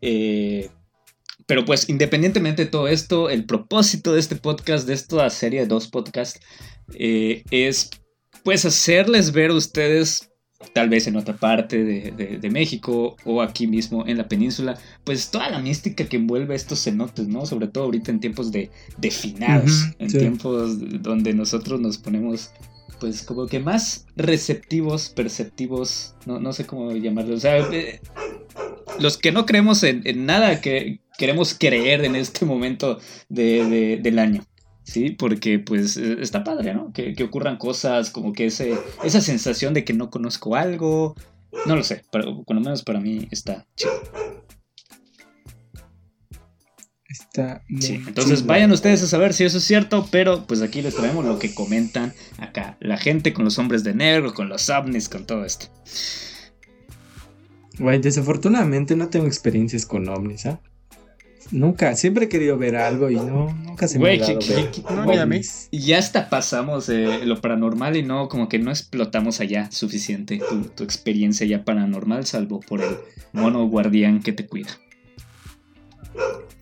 [0.00, 0.70] Eh,
[1.46, 5.66] pero pues, independientemente de todo esto, el propósito de este podcast, de esta serie de
[5.66, 6.40] dos podcasts,
[6.94, 7.90] eh, es
[8.42, 10.30] pues hacerles ver a ustedes,
[10.72, 14.78] tal vez en otra parte de, de- de México o aquí mismo en la península,
[15.04, 17.46] pues toda la mística que envuelve estos cenotes, ¿no?
[17.46, 20.18] Sobre todo ahorita en tiempos de, de finados, en sí.
[20.18, 22.50] tiempos donde nosotros nos ponemos
[23.00, 28.00] pues como que más receptivos, perceptivos, no, no sé cómo llamarlo, o sea, eh,
[29.00, 32.98] los que no creemos en, en nada que queremos creer en este momento
[33.28, 34.44] de- de- del año.
[34.86, 36.92] Sí, porque pues eh, está padre, ¿no?
[36.92, 38.72] Que, que ocurran cosas, como que ese,
[39.02, 41.16] esa sensación de que no conozco algo.
[41.66, 43.92] No lo sé, pero cuando menos para mí está chido.
[47.08, 48.46] Está muy Sí, entonces chido.
[48.46, 51.52] vayan ustedes a saber si eso es cierto, pero pues aquí les traemos lo que
[51.52, 52.76] comentan acá.
[52.80, 55.66] La gente con los hombres de negro, con los ovnis, con todo esto.
[57.78, 60.60] Güey, desafortunadamente no tengo experiencias con ovnis, ¿ah?
[61.52, 64.70] Nunca, siempre he querido ver algo y no, nunca se me ha dado ¿qué- ver
[64.90, 65.06] No,
[65.72, 70.62] ya hasta pasamos eh, lo paranormal y no, como que no explotamos allá suficiente tu,
[70.64, 72.96] tu experiencia ya paranormal, salvo por el
[73.32, 74.70] mono guardián que te cuida.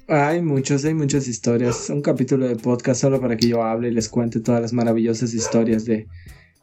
[0.06, 1.88] Hay muchos, hay muchas historias.
[1.88, 5.32] Un capítulo de podcast solo para que yo hable y les cuente todas las maravillosas
[5.32, 6.06] historias de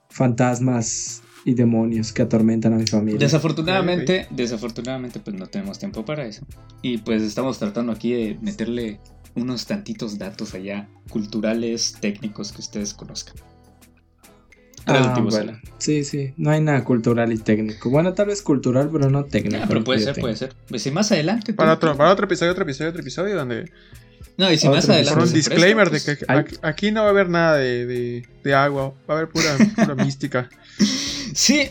[0.10, 3.20] fantasmas y demonios que atormentan a mi familia.
[3.20, 6.46] Desafortunadamente, desafortunadamente, pues no tenemos tiempo para eso.
[6.82, 9.00] Y pues estamos tratando aquí de meterle
[9.36, 13.36] unos tantitos datos allá, culturales, técnicos que ustedes conozcan.
[14.88, 15.52] Ah, a bueno.
[15.54, 17.90] la- Sí, sí, no hay nada cultural y técnico.
[17.92, 19.62] Bueno, tal vez cultural, pero no técnico.
[19.64, 20.26] Ah, pero puede ser, tengo.
[20.26, 20.56] puede ser.
[20.68, 21.54] Pues si más adelante.
[21.54, 23.72] Para otro, para otro episodio, otro episodio, otro episodio donde.
[24.38, 25.14] No, y si otro más adelante.
[25.14, 27.86] Por un disclaimer presta, de que pues- aquí, aquí no va a haber nada de,
[27.86, 28.94] de, de agua.
[29.08, 30.50] Va a haber pura, pura mística.
[31.34, 31.70] Sí,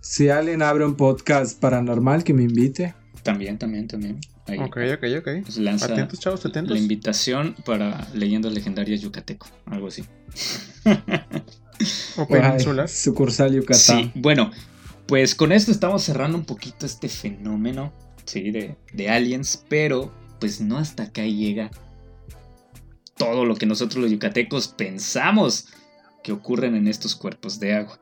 [0.00, 2.94] Si alguien abre un podcast paranormal, que me invite.
[3.22, 4.18] también, también, también.
[4.46, 5.28] Ahí Ok, ok, ok.
[5.44, 6.72] pues lanza Atentos, chavos, atentos.
[6.72, 10.04] la invitación para leyendas legendarias yucateco, algo así.
[12.16, 12.90] O Ay, peninsulas.
[12.92, 13.80] sucursal Yucatán.
[13.80, 14.50] Sí, bueno,
[15.06, 17.92] pues con esto estamos cerrando un poquito este fenómeno,
[18.26, 21.70] sí, de, de aliens, pero pues no hasta acá llega
[23.16, 25.68] todo lo que nosotros los yucatecos pensamos
[26.22, 27.99] que ocurren en estos cuerpos de agua.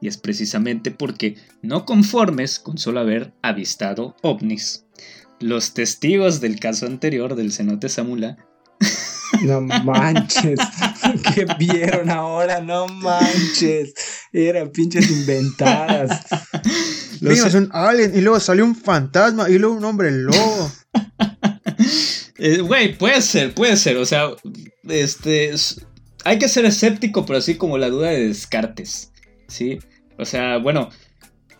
[0.00, 4.84] Y es precisamente porque, no conformes con solo haber avistado ovnis,
[5.40, 8.36] los testigos del caso anterior del cenote Samula
[9.42, 10.58] No manches.
[11.34, 12.60] ¿Qué vieron ahora?
[12.60, 13.92] No manches.
[14.32, 16.24] Eran pinches inventadas.
[17.20, 20.70] Los- Vimos un alien y luego salió un fantasma y luego un hombre lobo.
[22.38, 23.96] Eh, Güey, puede ser, puede ser.
[23.96, 24.28] O sea,
[24.88, 25.50] este.
[25.50, 25.80] es-
[26.24, 29.10] Hay que ser escéptico, pero así como la duda de Descartes.
[29.48, 29.78] ¿Sí?
[30.18, 30.90] O sea, bueno.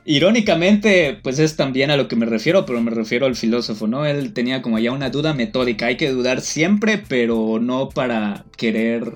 [0.08, 4.06] Irónicamente, pues es también a lo que me refiero, pero me refiero al filósofo, ¿no?
[4.06, 5.86] Él tenía como ya una duda metódica.
[5.86, 9.14] Hay que dudar siempre, pero no para querer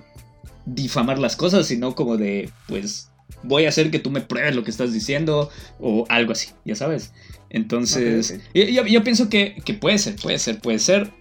[0.66, 3.10] difamar las cosas, sino como de, pues,
[3.42, 6.74] voy a hacer que tú me pruebes lo que estás diciendo o algo así, ya
[6.74, 7.12] sabes.
[7.50, 11.12] Entonces, yo pienso que, que puede ser, puede ser, puede ser.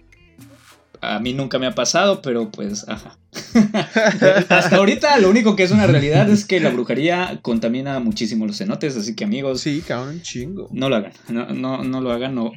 [1.02, 3.18] A mí nunca me ha pasado, pero pues, ajá.
[4.48, 8.58] Hasta ahorita lo único que es una realidad es que la brujería contamina muchísimo los
[8.58, 10.68] cenotes, así que amigos, Sí, cabrón, chingo.
[10.72, 12.52] no lo hagan, no, no, no lo hagan, no.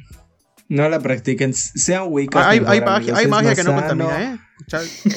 [0.68, 2.44] No la practiquen, sean wicas.
[2.46, 4.38] Hay, hay mejor, magia, hay magia que no contamina, ¿eh?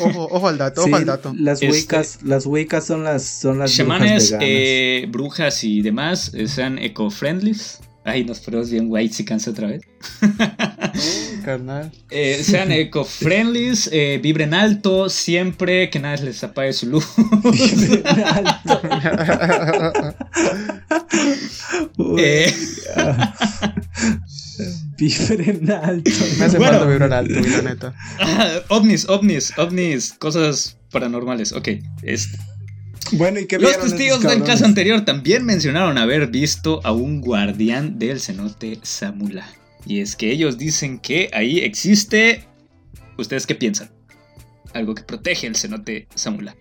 [0.01, 1.33] Ojo, ojo al dato, ojo Sí, al dato.
[1.37, 4.47] Las Este- wicas, las wicas son las, son las Chamanes, brujas veganas.
[4.49, 7.55] eh, brujas y demás eh, sean eco-friendly.
[8.03, 9.81] Ay, nos ponemos bien white si cansa otra vez.
[11.47, 11.89] Carnal.
[12.09, 17.07] Eh, sean eco-friendly, eh, vibren alto siempre, que nadie les apague su luz.
[22.17, 22.53] Eh.
[24.97, 26.11] Vibren alto.
[26.37, 26.73] Me hace Bueno.
[26.79, 27.93] falta vibrar alto, la neta.
[28.19, 31.53] Ah, ovnis, ovnis, ovnis, cosas paranormales.
[31.53, 31.69] Ok,
[32.01, 32.37] este,
[33.13, 37.99] Bueno, ¿y qué Los testigos del caso anterior también mencionaron haber visto a un guardián
[37.99, 39.47] del cenote Samula.
[39.87, 42.43] Y es que ellos dicen que ahí existe.
[43.17, 43.89] ¿Ustedes qué piensan?
[44.73, 46.55] Algo que protege el cenote Samula.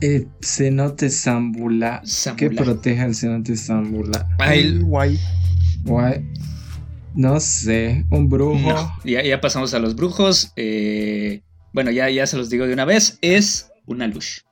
[0.00, 2.02] El cenote Zambula.
[2.36, 4.28] ¿Qué protege al cenote Zambula?
[4.48, 5.18] El- Guay.
[5.84, 6.24] Guay.
[7.14, 8.58] No sé, un brujo.
[8.60, 10.52] No, ya, ya pasamos a los brujos.
[10.56, 13.18] eh, bueno, ya, ya se los digo de una vez.
[13.22, 14.44] Es una luz.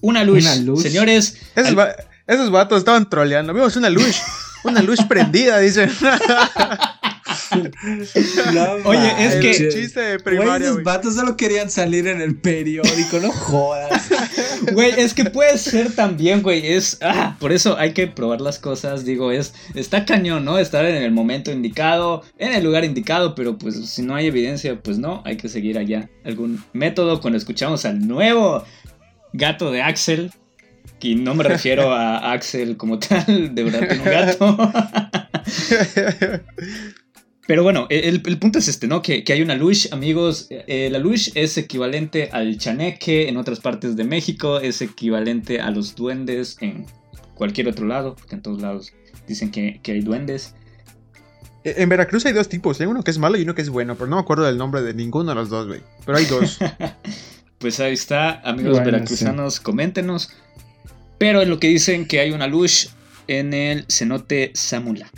[0.00, 0.44] Una luz.
[0.44, 0.82] Una luz.
[0.82, 1.94] Señores, Esos, al- va-
[2.28, 3.52] esos vatos estaban troleando.
[3.52, 4.20] Vimos una luz.
[4.64, 5.90] Una luz prendida, dicen.
[8.52, 13.18] No Oye, es que- chiste de primaria, esos vatos solo querían salir en el periódico,
[13.20, 14.08] no jodas.
[14.72, 16.72] Güey, es que puede ser también, güey.
[16.72, 16.98] Es.
[17.00, 19.04] Ah, por eso hay que probar las cosas.
[19.04, 19.54] Digo, es.
[19.74, 20.58] Está cañón, ¿no?
[20.58, 24.78] Estar en el momento indicado, en el lugar indicado, pero pues si no hay evidencia,
[24.82, 25.22] pues no.
[25.24, 26.10] Hay que seguir allá.
[26.24, 28.64] Algún método cuando escuchamos al nuevo
[29.32, 30.32] gato de Axel.
[31.00, 34.58] Y no me refiero a Axel como tal, de verdad tiene un gato.
[37.46, 39.00] Pero bueno, el, el punto es este, ¿no?
[39.00, 40.48] Que, que hay una lush, amigos.
[40.50, 45.70] Eh, la lush es equivalente al chaneque en otras partes de México, es equivalente a
[45.70, 46.84] los duendes en
[47.34, 48.92] cualquier otro lado, porque en todos lados
[49.26, 50.54] dicen que, que hay duendes.
[51.64, 52.80] En Veracruz hay dos tipos.
[52.80, 53.94] Hay uno que es malo y uno que es bueno.
[53.94, 55.80] Pero no me acuerdo del nombre de ninguno de los dos, güey.
[56.04, 56.58] Pero hay dos.
[57.58, 60.30] Pues ahí está, amigos Bueno, veracruzanos, coméntenos.
[61.18, 62.86] Pero es lo que dicen que hay una lush
[63.26, 65.10] en el cenote Samula.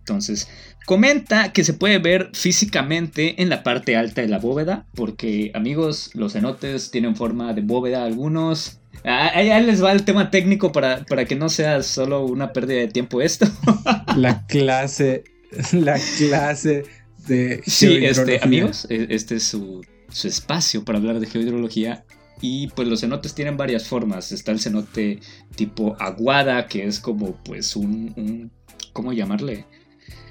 [0.00, 0.48] Entonces,
[0.84, 6.10] comenta que se puede ver físicamente en la parte alta de la bóveda, porque amigos,
[6.14, 8.78] los cenotes tienen forma de bóveda algunos.
[9.04, 12.52] Ah, Ahí ahí les va el tema técnico para, para que no sea solo una
[12.52, 13.46] pérdida de tiempo esto.
[14.16, 15.24] La clase,
[15.72, 16.84] la clase
[17.26, 22.04] de Sí, este, amigos, e- este es su, su espacio para hablar de geohidrología.
[22.40, 24.30] Y pues los cenotes tienen varias formas.
[24.32, 25.20] Está el cenote
[25.54, 28.50] tipo aguada, que es como pues un, un-
[28.92, 29.64] ¿cómo llamarle?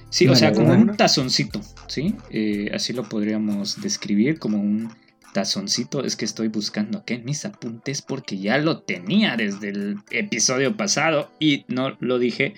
[0.09, 2.15] Sí, o sea, como un tazoncito, ¿sí?
[2.29, 4.89] Eh, así lo podríamos describir, como un
[5.33, 6.05] tazoncito.
[6.05, 10.77] Es que estoy buscando aquí en mis apuntes porque ya lo tenía desde el episodio
[10.77, 12.53] pasado y no lo dije.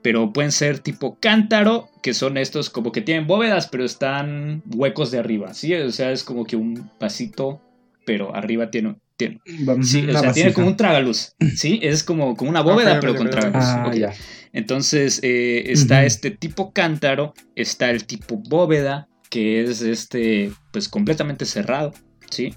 [0.00, 5.10] Pero pueden ser tipo cántaro, que son estos como que tienen bóvedas, pero están huecos
[5.10, 5.74] de arriba, ¿sí?
[5.74, 7.60] O sea, es como que un vasito,
[8.04, 8.96] pero arriba tiene...
[9.16, 9.40] tiene
[9.82, 11.78] sí, o sea, tiene como un tragaluz, ¿sí?
[11.82, 13.64] Es como, como una bóveda, Ok, pero con tragaluz.
[13.64, 14.12] Ah, ya.
[14.52, 21.46] Entonces eh, está este tipo cántaro, está el tipo bóveda, que es este, pues completamente
[21.46, 21.92] cerrado,
[22.30, 22.54] ¿sí?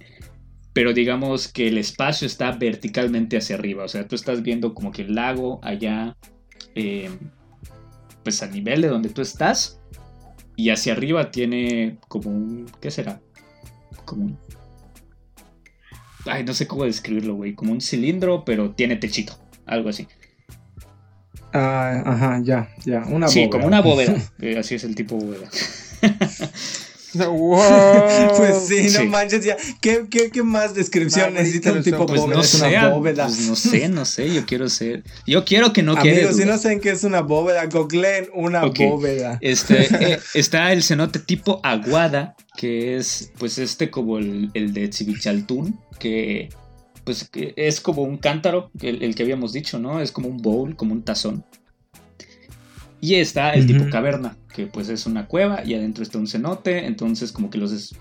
[0.73, 4.91] Pero digamos que el espacio está verticalmente hacia arriba, o sea, tú estás viendo como
[4.91, 6.17] que el lago allá,
[6.75, 7.09] eh,
[8.23, 9.79] pues a nivel de donde tú estás,
[10.57, 13.21] y hacia arriba tiene como un, ¿qué será?
[14.03, 14.44] Como un...
[16.25, 20.07] Ay, no sé cómo describirlo, güey, como un cilindro, pero tiene techito, algo así.
[21.53, 23.03] Ah, ajá, ya, ya.
[23.07, 23.51] Una sí, bóveda.
[23.51, 24.15] como una bóveda.
[24.41, 25.47] Eh, así es el tipo bóveda.
[27.27, 27.57] wow.
[28.37, 29.05] Pues sí, no Sí.
[29.07, 29.55] manches, ya.
[29.79, 32.35] ¿Qué, qué, qué más descripción No, necesita un tipo lo Pues bóveda?
[32.37, 33.25] no sé, una bóveda.
[33.27, 35.03] pues no sé, no sé, yo quiero ser.
[35.25, 36.17] Yo quiero que no quede.
[36.25, 39.37] Amigos, si no saben qué es una bóveda, googleen una bóveda.
[39.41, 44.87] Este, eh, está el cenote tipo aguada, que es pues este como el, el de
[44.89, 46.49] Tzivichaltún, que
[47.03, 50.01] pues que es como un cántaro, el, el que habíamos dicho, ¿no?
[50.01, 51.45] Es como un bowl, como un tazón.
[53.01, 56.85] Y está el tipo caverna, que pues es una cueva y adentro está un cenote,
[56.87, 57.93] entonces como que los es-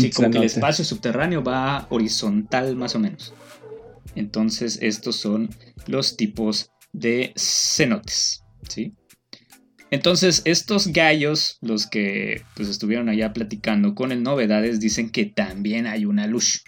[0.00, 3.34] sí, como que el espacio subterráneo va horizontal más o menos.
[4.14, 5.50] Entonces estos son
[5.86, 8.94] los tipos de cenotes, ¿sí?
[9.92, 15.86] Entonces, estos gallos, los que pues estuvieron allá platicando con el Novedades, dicen que también
[15.86, 16.64] hay una luz.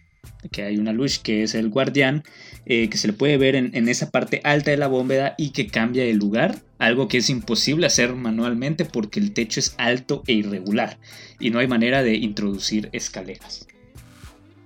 [0.52, 2.22] Que hay una luz que es el guardián,
[2.66, 5.52] eh, que se le puede ver en, en esa parte alta de la bóveda y
[5.52, 6.60] que cambia el lugar.
[6.78, 10.98] Algo que es imposible hacer manualmente porque el techo es alto e irregular
[11.40, 13.66] y no hay manera de introducir escaleras.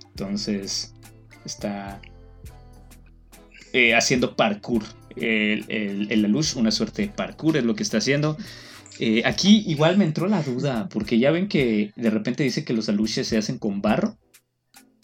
[0.09, 0.93] Entonces,
[1.45, 2.01] está
[3.73, 4.83] eh, haciendo parkour
[5.15, 8.37] el, el, el Alush, una suerte de parkour es lo que está haciendo.
[8.99, 12.73] Eh, aquí igual me entró la duda, porque ya ven que de repente dice que
[12.73, 14.17] los alushes se hacen con barro.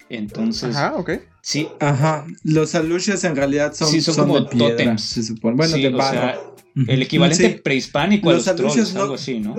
[0.10, 0.76] Entonces.
[0.76, 1.12] Ajá, ok.
[1.42, 1.68] Sí.
[1.80, 2.26] Ajá.
[2.44, 5.02] Los alushes en realidad son, Sí, son son como de piedra, tótems.
[5.02, 5.56] se supone.
[5.56, 6.20] Bueno, Sí, de o barro.
[6.20, 6.40] sea,
[6.76, 6.92] Ujú.
[6.92, 7.62] El equivalente Sí.
[7.64, 9.56] prehispánico a Los los, alushes trolls, no- algo así, ¿no?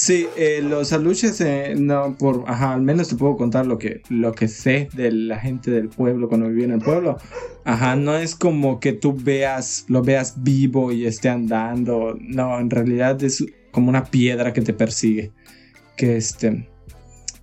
[0.00, 4.00] Sí, eh, los aluches, eh, no, por, ajá, al menos te puedo contar lo que,
[4.08, 7.18] lo que sé de la gente del pueblo cuando viví en el pueblo.
[7.64, 12.16] Ajá, no es como que tú veas, lo veas vivo y esté andando.
[12.20, 15.32] No, en realidad es como una piedra que te persigue.
[15.96, 16.68] Que este,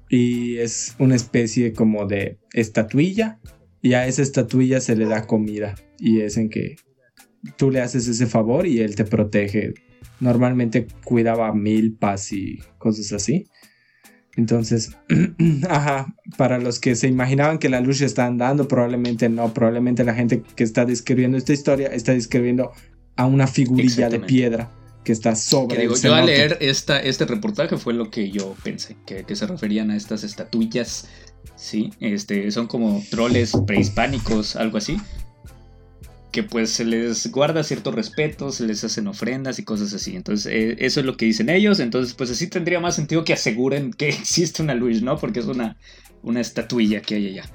[0.07, 3.37] y es una especie como de estatuilla.
[3.81, 5.75] Y a esa estatuilla se le da comida.
[5.99, 6.77] Y es en que
[7.57, 9.73] tú le haces ese favor y él te protege
[10.19, 13.47] normalmente cuidaba milpas y cosas así.
[14.35, 14.97] Entonces,
[15.69, 20.13] ajá, para los que se imaginaban que la luz está andando, probablemente no, probablemente la
[20.13, 22.71] gente que está describiendo esta historia está describiendo
[23.15, 24.71] a una figurilla de piedra
[25.05, 28.31] que está sobre Que digo, el yo al leer esta, este reportaje fue lo que
[28.31, 31.07] yo pensé, que, que se referían a estas estatuillas,
[31.55, 31.91] ¿sí?
[32.01, 34.97] Este, son como troles prehispánicos, algo así.
[36.35, 40.17] Que pues se les guarda cierto respeto, se les hacen ofrendas y cosas así.
[40.17, 41.79] Entonces, eh, eso es lo que dicen ellos.
[41.79, 45.17] Entonces, pues así tendría más sentido que aseguren que existe una luz, ¿no?
[45.17, 45.77] Porque es una,
[46.23, 47.45] una estatuilla que hay allá.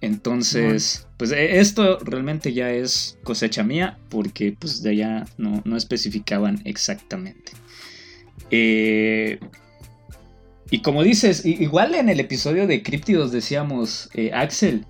[0.00, 5.76] Entonces, pues eh, esto realmente ya es cosecha mía, porque pues de allá no, no
[5.76, 7.50] especificaban exactamente.
[8.52, 9.40] Eh,
[10.70, 14.86] y como dices, igual en el episodio de Críptidos decíamos, eh, Axel,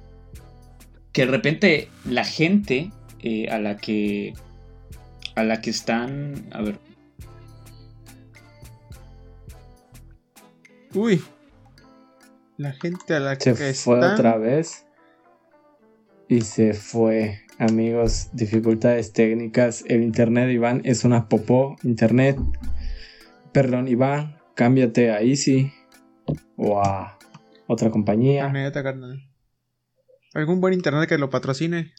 [1.13, 2.91] que de repente la gente
[3.25, 4.35] eh, a la que
[5.35, 6.79] a la que están, a ver,
[10.95, 11.21] Uy.
[12.57, 14.87] La gente a la Se que fue otra vez.
[16.29, 17.41] Y se fue.
[17.59, 19.85] Amigos, dificultades técnicas.
[19.89, 21.77] El internet, Iván, es una popó.
[21.83, 22.39] Internet.
[23.53, 25.73] Perdón, Iván, cámbiate a Easy.
[26.57, 27.19] O a
[27.67, 28.49] otra compañía.
[28.51, 29.21] Neta, carnal.
[30.33, 31.93] ¿Algún buen internet que lo patrocine?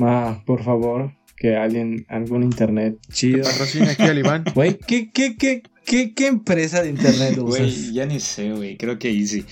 [0.00, 3.44] Ah, por favor, que alguien, algún internet chido.
[3.44, 4.44] patrocine aquí al Iván.
[4.54, 7.44] Güey, ¿qué, qué, qué, qué, qué empresa de internet usas?
[7.60, 9.44] güey, ya ni sé, güey, creo que easy.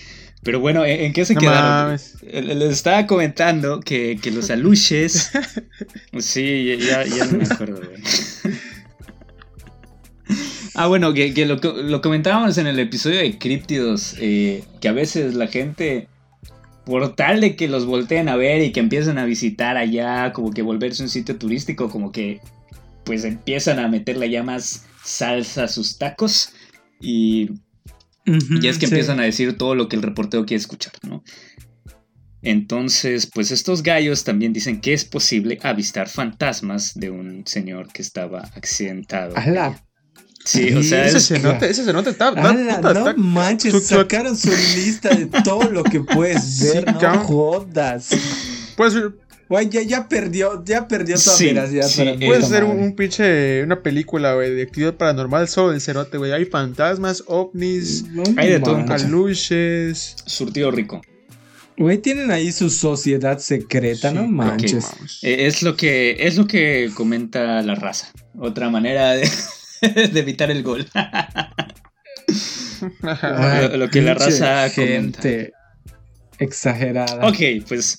[0.44, 1.98] Pero bueno, ¿en, en qué se No quedaron?
[2.22, 5.30] Eh, Les estaba comentando que, que los aluches.
[6.18, 8.02] sí, ya, ya no me acuerdo, güey.
[10.74, 14.92] Ah, bueno, que, que lo, lo comentábamos en el episodio de Críptidos, eh, que a
[14.92, 16.08] veces la gente,
[16.88, 20.52] por tal de que los volteen a ver y que empiecen a visitar allá, como
[20.52, 22.40] que volverse un sitio turístico, como que
[23.04, 26.54] pues empiezan a meterle ya más salsa a sus tacos
[26.98, 27.50] y
[28.24, 28.94] y es que sí.
[28.94, 31.22] empiezan a decir todo lo que el reportero quiere escuchar, ¿no?
[32.40, 38.00] Entonces, pues estos gallos también dicen que es posible avistar fantasmas de un señor que
[38.00, 39.36] estaba accidentado.
[39.36, 39.84] ¡Hala!
[40.50, 42.28] Sí, o sea, ese es- cenote, ese cenote está...
[42.30, 42.76] está- ¡Hala!
[42.76, 46.86] puta, no está- manches, su- sacaron su lista de todo lo que puedes Sí, ver,
[46.92, 47.24] no cabrón.
[47.24, 48.08] jodas.
[48.76, 49.12] Puede ser,
[49.50, 52.78] Güey, ya, ya perdió, ya perdió toda Sí, veracidad sí, para mí puede ser un,
[52.80, 53.62] un pinche...
[53.62, 56.32] Una película, güey, de actividad paranormal solo del cenote, güey.
[56.32, 60.16] Hay fantasmas, ovnis, No Hay de todo aluches...
[60.26, 61.00] surtido rico.
[61.78, 64.84] Güey, tienen ahí su sociedad secreta, Sí, no manches.
[65.22, 68.12] Eh, es lo que es lo que comenta la raza.
[68.38, 69.30] Otra manera de,
[70.12, 70.86] de evitar el gol.
[73.02, 75.52] Ay, lo- lo que la raza gente
[76.38, 77.26] exagerada.
[77.26, 77.98] Ok, pues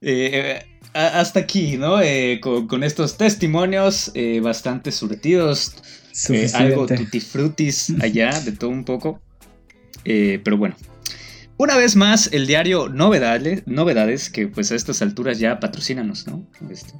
[0.00, 2.00] eh, a- hasta aquí, ¿no?
[2.00, 5.74] Eh, con, con estos testimonios eh, bastante surtidos,
[6.28, 9.20] eh, algo tutti frutis allá, de todo un poco.
[10.04, 10.74] Eh, pero bueno.
[11.58, 16.44] Una vez más, el diario Novedades, Novedades, que pues a estas alturas ya patrocínanos, ¿no?
[16.68, 16.92] Este,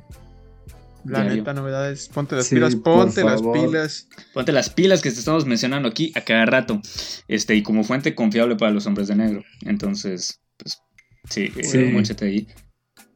[1.05, 1.39] La diario.
[1.43, 2.09] neta, novedades.
[2.09, 3.59] Ponte las Sí, pilas, ponte las favor.
[3.67, 4.09] pilas.
[4.33, 6.81] Ponte las pilas que te estamos mencionando aquí a cada rato.
[7.29, 9.43] Este, y como fuente confiable para los hombres de negro.
[9.63, 10.79] Entonces, pues,
[11.29, 11.79] sí, eh, Sí.
[11.79, 12.47] móchate ahí.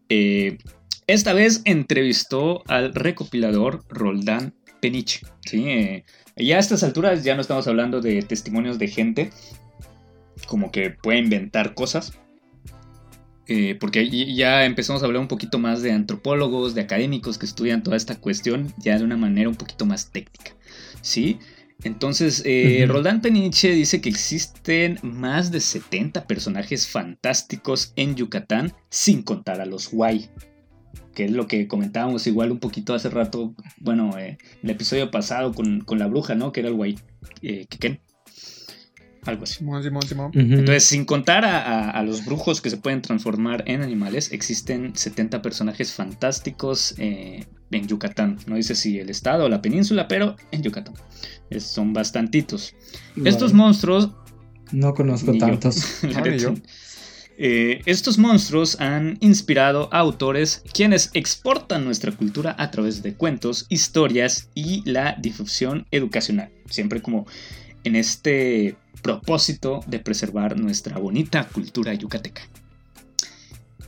[0.09, 0.59] Eh,
[1.07, 5.21] esta vez entrevistó al recopilador Roldán Peniche.
[5.45, 5.65] ¿sí?
[5.69, 6.05] Eh,
[6.37, 9.31] ya a estas alturas ya no estamos hablando de testimonios de gente
[10.49, 12.13] como que puede inventar cosas.
[13.49, 17.83] Eh, porque ya empezamos a hablar un poquito más de antropólogos, de académicos que estudian
[17.83, 20.57] toda esta cuestión ya de una manera un poquito más técnica.
[21.01, 21.39] ¿Sí?
[21.85, 22.95] Entonces, eh, Ujú.
[22.95, 29.67] Roldán Peniche dice que existen más de 70 personajes fantásticos en Yucatán, sin contar a
[29.67, 30.31] los Guay.
[31.15, 35.53] Que es lo que comentábamos igual un poquito hace rato, bueno, eh, el episodio pasado
[35.53, 36.51] con, con la bruja, ¿no?
[36.53, 36.99] Que era el Guay.
[37.43, 38.01] Eh, Quequén.
[39.27, 39.55] Algo así.
[39.57, 40.31] Simón, Simón.
[40.35, 44.95] Entonces, sin contar a, a- a los brujos que se pueden transformar en animales, existen
[44.97, 48.39] 70 personajes fantásticos eh, en Yucatán.
[48.47, 50.95] No dice si el estado o la península, pero en Yucatán.
[51.51, 52.75] Es- son bastantitos.
[53.25, 54.11] Estos monstruos
[54.73, 55.39] No conozco yo.
[55.39, 56.03] tantos.
[56.03, 56.55] La Ah, yo.
[57.39, 63.67] Eh, estos monstruos han inspirado a autores quienes exportan nuestra cultura a través de cuentos,
[63.69, 66.49] historias y la difusión educacional.
[66.71, 67.27] Siempre como
[67.85, 72.43] en este propósito de preservar nuestra bonita cultura yucateca.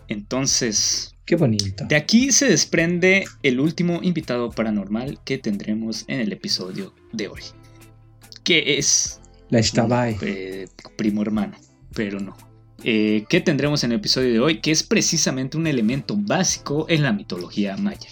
[0.08, 1.84] Entonces, Qué bonito.
[1.86, 7.42] de aquí se desprende el último invitado paranormal que tendremos en el episodio de hoy.
[8.44, 10.16] Que es La Shtabai.
[10.22, 11.56] eh, primo hermano,
[11.94, 12.36] pero no.
[12.84, 14.60] Eh, ¿Qué tendremos en el episodio de hoy?
[14.60, 18.08] Que es precisamente un elemento básico en la mitología maya.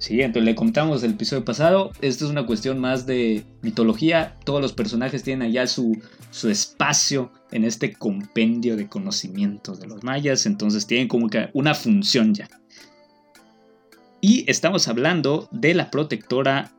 [0.00, 1.92] Sí, entonces le contamos el episodio pasado.
[2.00, 4.38] Esto es una cuestión más de mitología.
[4.46, 10.02] Todos los personajes tienen allá su, su espacio en este compendio de conocimientos de los
[10.02, 10.46] mayas.
[10.46, 12.48] Entonces tienen como que una función ya.
[14.22, 16.72] Y estamos hablando de la protectora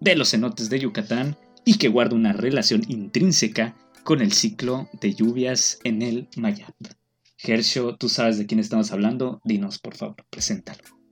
[0.00, 5.14] de los cenotes de Yucatán y que guarda una relación intrínseca con el ciclo de
[5.14, 6.74] lluvias en el Mayab.
[7.36, 11.03] Gersho, tú sabes de quién estamos hablando, dinos por favor, preséntalo.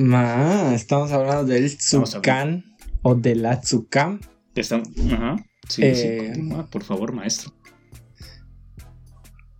[0.00, 2.64] Ma, estamos hablando del Tzukan
[3.02, 3.60] o de la.
[4.54, 4.88] Estamos...
[5.12, 5.36] Ajá.
[5.68, 7.52] Sí, Eh, sí, continúa, por favor, maestro.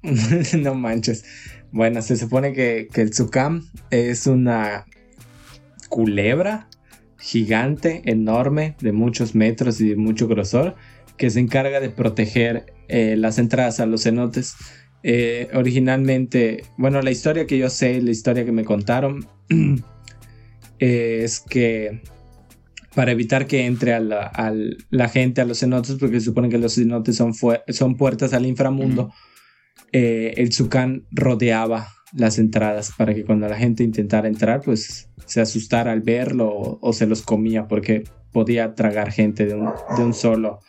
[0.58, 1.26] no manches.
[1.72, 4.86] Bueno, se supone que, que el Tsukam es una
[5.90, 6.68] culebra
[7.18, 10.74] gigante, enorme, de muchos metros y de mucho grosor,
[11.18, 14.56] que se encarga de proteger eh, las entradas a los cenotes.
[15.02, 19.28] Eh, originalmente, bueno, la historia que yo sé, la historia que me contaron,
[20.80, 22.02] es que
[22.94, 26.74] para evitar que entre a la, gente a los cenotes, porque se supone que los
[26.74, 29.12] cenotes son, puertas al inframundo,
[29.92, 35.40] eh, el Zucán rodeaba las entradas para que cuando la gente intentara entrar, pues se
[35.40, 38.02] asustara al verlo o, o se los comía porque
[38.32, 40.60] podía tragar gente de un, de un solo,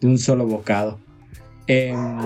[0.00, 0.98] de un solo bocado.
[1.66, 2.18] Em,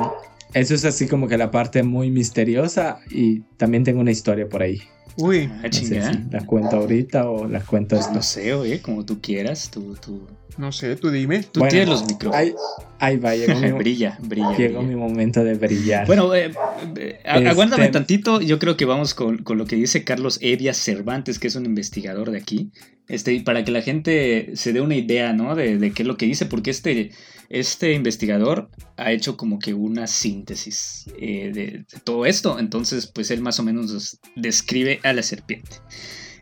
[0.55, 4.62] eso es así como que la parte muy misteriosa y también tengo una historia por
[4.62, 4.81] ahí.
[5.16, 6.12] Uy, Ah, No sé chinga.
[6.12, 9.96] si la cuento ahorita o la cuento Pues no sé, oye, como tú quieras, tú,
[10.00, 10.26] tú,
[10.58, 11.42] no sé, tú dime.
[11.42, 12.54] tú Bueno, tienes los micrófonos.
[12.99, 14.57] Ahí va, llegó mi, brilla, brilla.
[14.57, 14.82] llegó brilla.
[14.82, 16.07] mi momento de brillar.
[16.07, 16.53] Bueno, eh,
[16.97, 18.40] eh, Este- aguántame tantito.
[18.40, 21.66] Yo creo que vamos con, con lo que dice Carlos Evia Cervantes, que es un
[21.66, 22.70] investigador de aquí.
[23.09, 25.55] Este, para que la gente se dé una idea, ¿no?
[25.55, 27.12] De, de qué es lo que dice, porque este,
[27.49, 32.59] este investigador ha hecho como que una síntesis eh, de, de todo esto.
[32.59, 35.76] Entonces, pues él más o menos nos describe a la serpiente.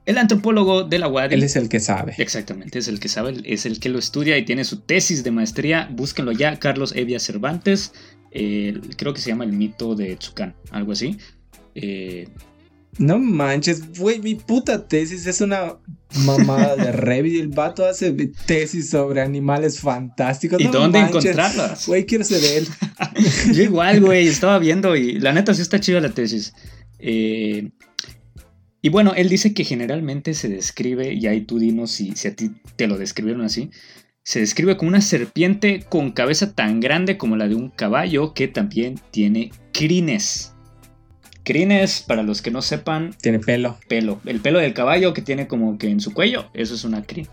[0.06, 1.34] El antropólogo de la Wadi.
[1.34, 2.14] Él es el que sabe.
[2.18, 5.30] Exactamente, es el que sabe, es el que lo estudia y tiene su tesis de
[5.30, 5.88] maestría.
[5.92, 7.92] Búsquenlo ya, Carlos Evia Cervantes.
[8.30, 11.16] eh, creo que se llama El mito de Tzucán, algo así.
[11.74, 12.28] Eh,
[12.98, 15.76] No manches, güey, mi puta tesis es una
[16.24, 17.40] mamada de Revit.
[17.40, 18.12] El vato hace
[18.46, 20.60] tesis sobre animales fantásticos.
[20.60, 21.24] ¿Y No dónde manches.
[21.24, 21.86] encontrarlas?
[21.86, 22.68] Güey, quiero ser él.
[23.54, 26.52] Yo igual, güey, estaba viendo y la neta sí está chida la tesis.
[26.98, 27.70] Eh,
[28.84, 32.36] y bueno, él dice que generalmente se describe, y ahí tú dinos si, si a
[32.36, 33.70] ti te lo describieron así,
[34.22, 38.46] se describe como una serpiente con cabeza tan grande como la de un caballo que
[38.46, 40.52] también tiene crines.
[41.44, 43.78] Crines, para los que no sepan, Tiene pelo.
[43.88, 44.20] pelo.
[44.26, 47.26] El pelo del caballo que tiene como que en su cuello, eso es una crin.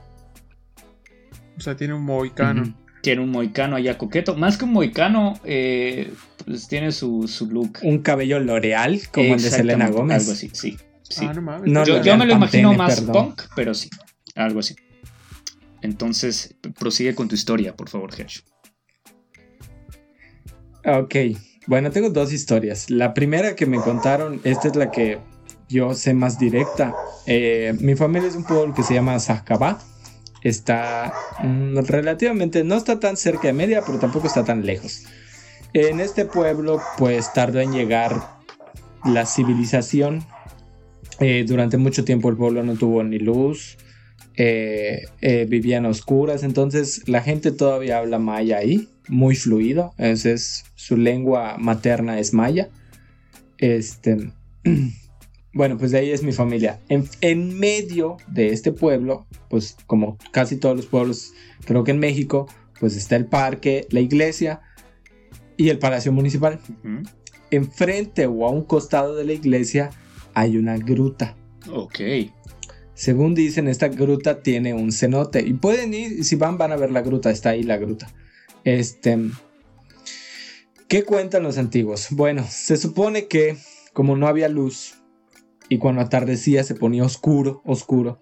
[1.58, 2.62] O sea, tiene un mohicano.
[2.62, 2.74] Ujú.
[3.02, 4.38] Tiene un moicano allá coqueto.
[4.38, 6.14] Más que un moicano, eh,
[6.46, 7.80] pues tiene su, su look.
[7.82, 10.22] Un cabello L'Oreal, como el de Selena Gómez.
[10.22, 10.78] Algo así, sí.
[11.12, 11.26] Sí.
[11.28, 11.70] Ah, no mames.
[11.70, 13.14] No, yo, me lo Pantene, imagino más perdón.
[13.14, 13.90] punk, pero sí.
[14.36, 14.76] Algo así.
[15.82, 18.44] Entonces, prosigue con tu historia, por favor, Hersh.
[20.86, 21.16] Ok,
[21.68, 22.90] bueno, tengo dos historias.
[22.90, 25.20] La primera que me contaron, esta es la que
[25.70, 26.94] yo sé más directa.
[27.28, 29.80] Eh, mi familia es un pueblo que se llama Sacabá.
[30.44, 35.04] Está mm, relativamente, no está tan cerca de media, pero tampoco está tan lejos.
[35.74, 38.40] En este pueblo, pues tardó en llegar
[39.06, 40.26] la civilización.
[41.22, 43.78] Eh, durante mucho tiempo el pueblo no tuvo ni luz,
[44.38, 50.32] eh, eh, vivían a oscuras, entonces la gente todavía habla maya ahí, muy fluido, esa
[50.32, 52.70] es su lengua materna es maya.
[53.60, 54.32] Este,
[55.54, 56.80] bueno, pues de ahí es mi familia.
[56.90, 61.34] En, en medio de este pueblo, pues como casi todos los pueblos,
[61.66, 62.48] creo que en México,
[62.80, 64.62] pues está el parque, la iglesia
[65.56, 66.60] y el palacio municipal.
[67.52, 69.92] Enfrente o a un costado de la iglesia
[70.34, 71.36] hay una gruta.
[71.70, 72.00] Ok.
[72.94, 75.42] Según dicen, esta gruta tiene un cenote.
[75.42, 77.32] Y pueden ir, si van, van a ver la gruta.
[77.32, 78.12] Está ahí la gruta.
[78.64, 79.18] Este.
[80.88, 82.08] ¿Qué cuentan los antiguos?
[82.12, 83.58] Bueno, se supone que
[83.94, 84.96] como no había luz
[85.70, 88.20] y cuando atardecía se ponía oscuro, oscuro,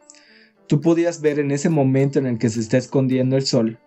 [0.68, 3.80] tú podías ver en ese momento en el que se está escondiendo el sol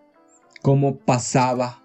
[0.63, 1.85] cómo pasaba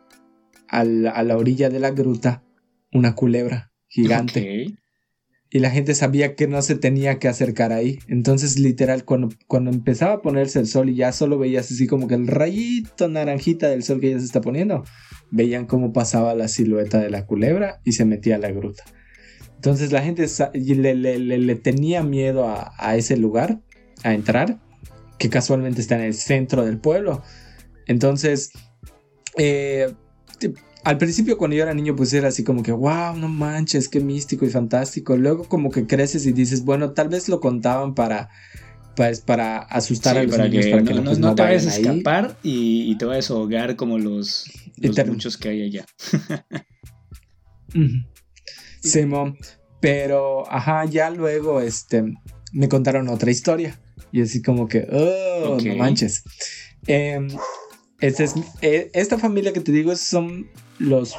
[0.67, 2.43] a la, orilla de la gruta
[2.91, 4.77] una culebra gigante.
[5.49, 7.99] Y la gente sabía que no se tenía que acercar ahí.
[8.07, 12.07] Entonces, literal, cuando, cuando empezaba a ponerse el sol y ya solo veías así como
[12.07, 14.83] que el rayito naranjita del sol que ya se está poniendo,
[15.31, 18.83] veían cómo pasaba la silueta de la culebra y se metía a la gruta.
[19.55, 23.59] Entonces la gente le, le, tenía miedo a, ese lugar,
[24.03, 24.59] a entrar,
[25.17, 27.23] que casualmente está en el centro del pueblo.
[27.87, 28.51] Entonces,
[29.35, 29.93] eh,
[30.87, 33.99] al principio cuando yo era niño pues era así como que, wow, no manches, qué
[33.99, 35.17] místico y fantástico.
[35.17, 38.29] Luego como que creces y dices, bueno, tal vez lo contaban para
[38.95, 41.65] pues para asustar a los para niños, que, para que no, no, no te vayas
[41.65, 44.45] a escapar y, te vayas a ahogar como los,
[45.07, 45.85] muchos que hay allá.
[48.81, 49.37] Simón,
[49.81, 52.05] pero ajá, ya luego este
[52.53, 53.77] me contaron otra historia
[54.13, 56.23] y así como que, oh, no manches.
[56.87, 57.27] Em,
[57.99, 60.47] este es, eh, esta familia que te digo son
[60.79, 61.15] los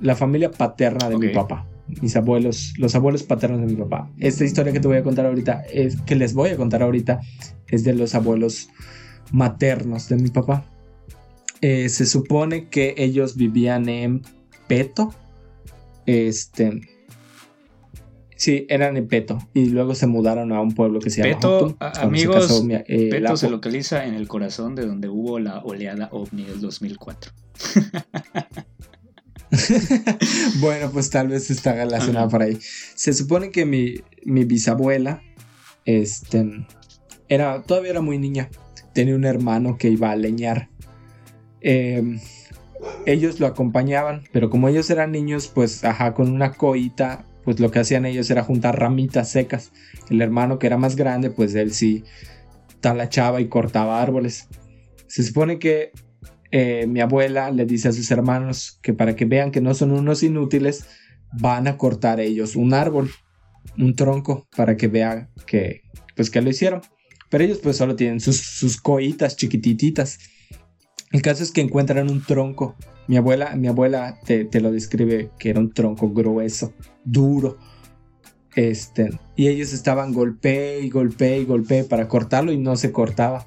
[0.00, 1.66] la familia paterna de mi papá
[2.00, 4.10] mis abuelos, los abuelos paternos de mi papá.
[4.18, 7.20] Esta historia que te voy a contar ahorita, es, que les voy a contar ahorita,
[7.68, 8.68] es de los abuelos
[9.30, 10.64] maternos de mi papá.
[11.60, 14.22] Eh, se supone que ellos vivían en
[14.66, 15.14] Peto.
[16.06, 16.80] Este.
[18.36, 19.38] Sí, eran en Peto.
[19.54, 21.76] Y luego se mudaron a un pueblo que se llama Peto.
[21.78, 26.60] amigos, eh, Peto se localiza en el corazón de donde hubo la oleada ovni del
[26.60, 27.32] 2004.
[30.60, 32.58] bueno, pues tal vez está relacionado por ahí.
[32.94, 35.22] Se supone que mi, bisabuela,
[35.84, 36.66] este,
[37.28, 38.50] era, todavía era muy niña.
[38.94, 40.70] Tenía un hermano que iba a leñar.
[41.60, 42.18] Em,
[43.06, 47.70] ellos lo acompañaban, pero como ellos eran niños, pues, ajá, con una coita, pues lo
[47.70, 49.72] que hacían ellos era juntar ramitas secas.
[50.08, 52.04] El hermano que era más grande, pues él sí
[52.80, 54.48] talachaba y cortaba árboles.
[55.06, 55.92] Se supone que
[56.52, 59.90] eh, mi abuela le dice a sus hermanos que para que vean que no son
[59.90, 60.84] unos inútiles,
[61.32, 63.10] van a cortar ellos un árbol,
[63.78, 65.80] un tronco, para que vean que,
[66.14, 66.82] pues que lo hicieron.
[67.30, 70.18] Pero ellos pues solo tienen sus, sus coitas chiquititas.
[71.10, 72.76] El caso es que encuentran un tronco.
[73.08, 77.56] Mi abuela, mi abuela te, te, lo describe que era un tronco grueso, duro.
[78.54, 83.46] Este, y ellos estaban golpe y golpe y golpe para cortarlo y no se cortaba.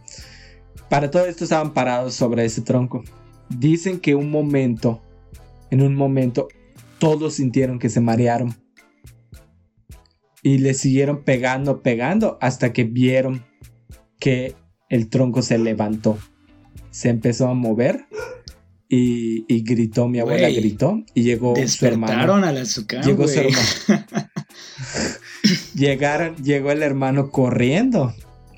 [0.90, 3.04] Para todo esto estaban parados sobre ese tronco.
[3.50, 5.02] Dicen que un momento,
[5.72, 6.48] en un momento,
[7.00, 8.56] todos sintieron que se marearon.
[10.42, 13.44] Y le siguieron pegando, pegando, hasta que vieron
[14.20, 14.56] que
[14.90, 16.20] el tronco se levantó.
[16.92, 18.06] Se empezó a mover
[18.88, 22.36] y, gritó, mi abuela gritó y llegó su hermano.
[22.36, 23.66] al azúcar, llegó su hermano.
[25.76, 28.14] Llegaron, llegó el hermano corriendo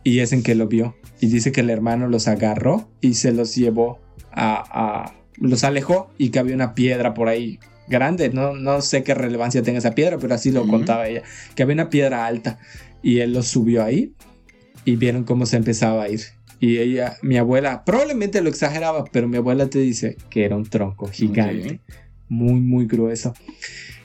[0.07, 0.95] y es en que lo vio.
[1.19, 3.99] Y dice que el hermano los agarró y se los llevó
[4.31, 9.13] a, los alejó y que había una piedra por ahí grande, no, no sé qué
[9.13, 11.23] relevancia tenga esa piedra, pero así lo contaba ella,
[11.55, 12.57] que había una piedra alta
[13.03, 14.13] y él los subió ahí
[14.85, 16.21] y vieron cómo se empezaba a ir.
[16.61, 20.65] Y ella, mi abuela, probablemente lo exageraba, pero mi abuela te dice que era un
[20.65, 21.81] tronco gigante,
[22.29, 23.33] muy, muy grueso.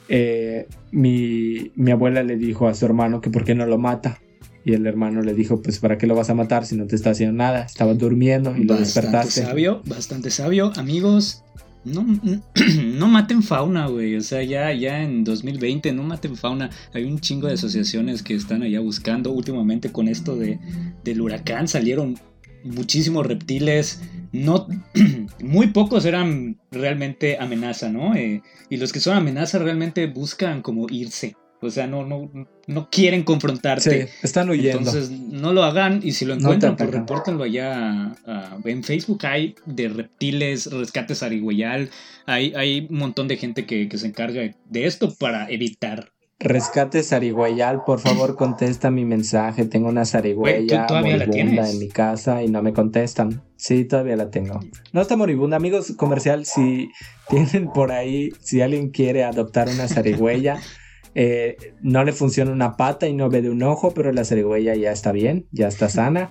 [0.08, 4.20] Eh, mi, mi abuela le dijo a su hermano que por qué no lo mata,
[4.64, 6.96] y el hermano le dijo, pues ¿para qué lo vas a matar si no te
[6.96, 7.64] está haciendo nada?
[7.64, 9.42] Estaba durmiendo y lo despertaste.
[9.42, 10.72] Sabio, bastante sabio.
[10.76, 11.42] Amigos,
[11.84, 12.06] no,
[12.84, 14.16] no maten fauna, güey.
[14.16, 16.70] O sea, ya, ya en 2020 no maten fauna.
[16.92, 19.32] Hay un chingo de asociaciones que están allá buscando.
[19.32, 20.58] Últimamente con esto de,
[21.02, 22.18] del huracán salieron
[22.64, 24.00] muchísimos reptiles.
[24.32, 24.68] No,
[25.42, 28.14] muy pocos eran realmente amenaza, ¿no?
[28.14, 31.36] Eh, y los que son amenaza realmente buscan como irse.
[31.62, 32.30] O sea, no, no,
[32.66, 34.06] no quieren confrontarte.
[34.06, 34.78] Sí, están huyendo.
[34.78, 38.16] Entonces, no lo hagan y si lo encuentran, pues repórtenlo allá.
[38.64, 41.90] en Facebook hay de reptiles, rescates arigüeyal.
[42.26, 46.12] Hay, hay un montón de gente que, se encarga de esto para evitar
[46.44, 49.64] Rescate zarigüeyal, por favor contesta mi mensaje.
[49.64, 53.42] Tengo una zarigüeya moribunda en mi casa y no me contestan.
[53.56, 54.58] Sí, todavía la tengo.
[54.92, 56.44] No está moribunda, amigos comercial.
[56.44, 56.90] Si
[57.28, 60.58] tienen por ahí, si alguien quiere adoptar una zarigüeya,
[61.14, 64.74] eh, no le funciona una pata y no ve de un ojo, pero la zarigüeya
[64.74, 66.30] ya está bien, ya está sana.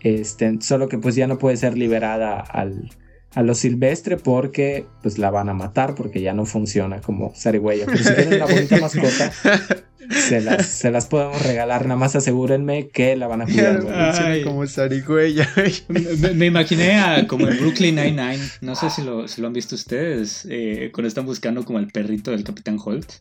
[0.00, 2.90] Este, solo que pues ya no puede ser liberada al,
[3.34, 7.86] a lo silvestre porque pues la van a matar porque ya no funciona como zarigüeya.
[7.86, 9.32] Pero si tienen una bonita mascota,
[10.10, 11.86] se las, se las podemos regalar.
[11.86, 14.42] Nada más asegúrenme que la van a cuidar.
[14.44, 15.48] como zarigüeya.
[15.88, 18.38] Me, me imaginé a, como en Brooklyn Nine-Nine.
[18.60, 20.46] No sé si lo, si lo han visto ustedes.
[20.48, 23.12] eh, cuando están buscando como el perrito del Capitán Holt.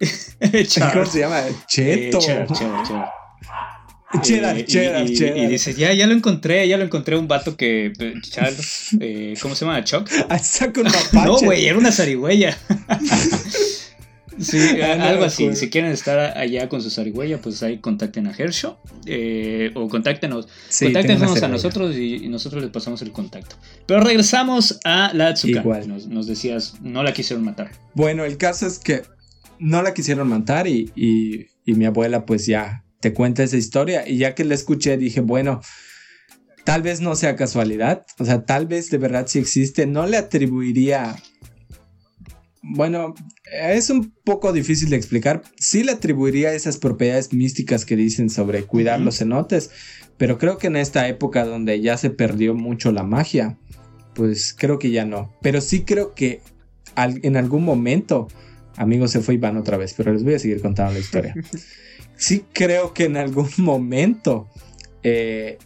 [0.92, 1.40] ¿Cómo se llama?
[1.46, 2.18] Eh, Cheto.
[2.18, 3.08] cheddar, cheddar, cheddar.
[4.22, 5.36] cheddar, Eh, y- cheddar, y, cheddar.
[5.36, 7.16] y dice, ya, ya lo encontré, ya lo encontré.
[7.16, 7.92] Un vato que.
[7.98, 8.88] eh, Charles.
[9.00, 9.84] eh, ¿Cómo se llama?
[9.84, 10.08] Chuck.
[10.10, 11.26] Un mapache.
[11.26, 12.56] No, güey, era una zarigüeya.
[14.38, 15.54] Sí, Ah, no algo así.
[15.54, 18.78] Si quieren estar allá con su zarigüeya, pues ahí contacten a Hershow.
[19.04, 20.48] eh, o contáctenos.
[20.70, 23.56] Sí, contáctenos a nosotros y, y nosotros les pasamos el contacto.
[23.86, 25.60] Pero regresamos a la Atsuka.
[25.60, 25.86] Igual.
[25.88, 27.70] Nos, nos decías, no la quisieron matar.
[27.94, 29.02] Bueno, el caso es que
[29.60, 34.08] no la quisieron matar y, y- y mi abuela pues ya te cuenta esa historia
[34.08, 35.60] y ya que la escuché dije, bueno,
[36.64, 40.16] tal vez no sea casualidad, o sea, tal vez de verdad sí existe, no le
[40.16, 41.16] atribuiría...
[42.62, 43.14] Bueno,
[43.50, 45.42] es un poco difícil de explicar.
[45.56, 49.70] Sí le atribuiría esas propiedades místicas que dicen sobre cuidar los cenotes,
[50.18, 53.58] pero creo que en esta época donde ya se perdió mucho la magia,
[54.14, 55.34] pues creo que ya no.
[55.40, 56.42] Pero sí creo que
[56.96, 58.28] en algún momento,
[58.76, 61.34] amigos, se fue Iván otra vez, pero les voy a seguir contando la historia.
[62.16, 64.46] Sí creo que en algún momento
[65.02, 65.56] eh,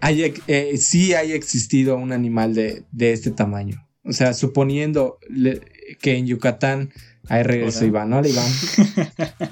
[0.00, 3.84] haya- eh, sí haya existido un animal de, de este tamaño.
[4.04, 5.62] O sea, suponiendo le-
[6.00, 6.92] que en Yucatán,
[7.28, 7.88] ahí regresó Hola.
[7.88, 8.52] Iván, hola Iván.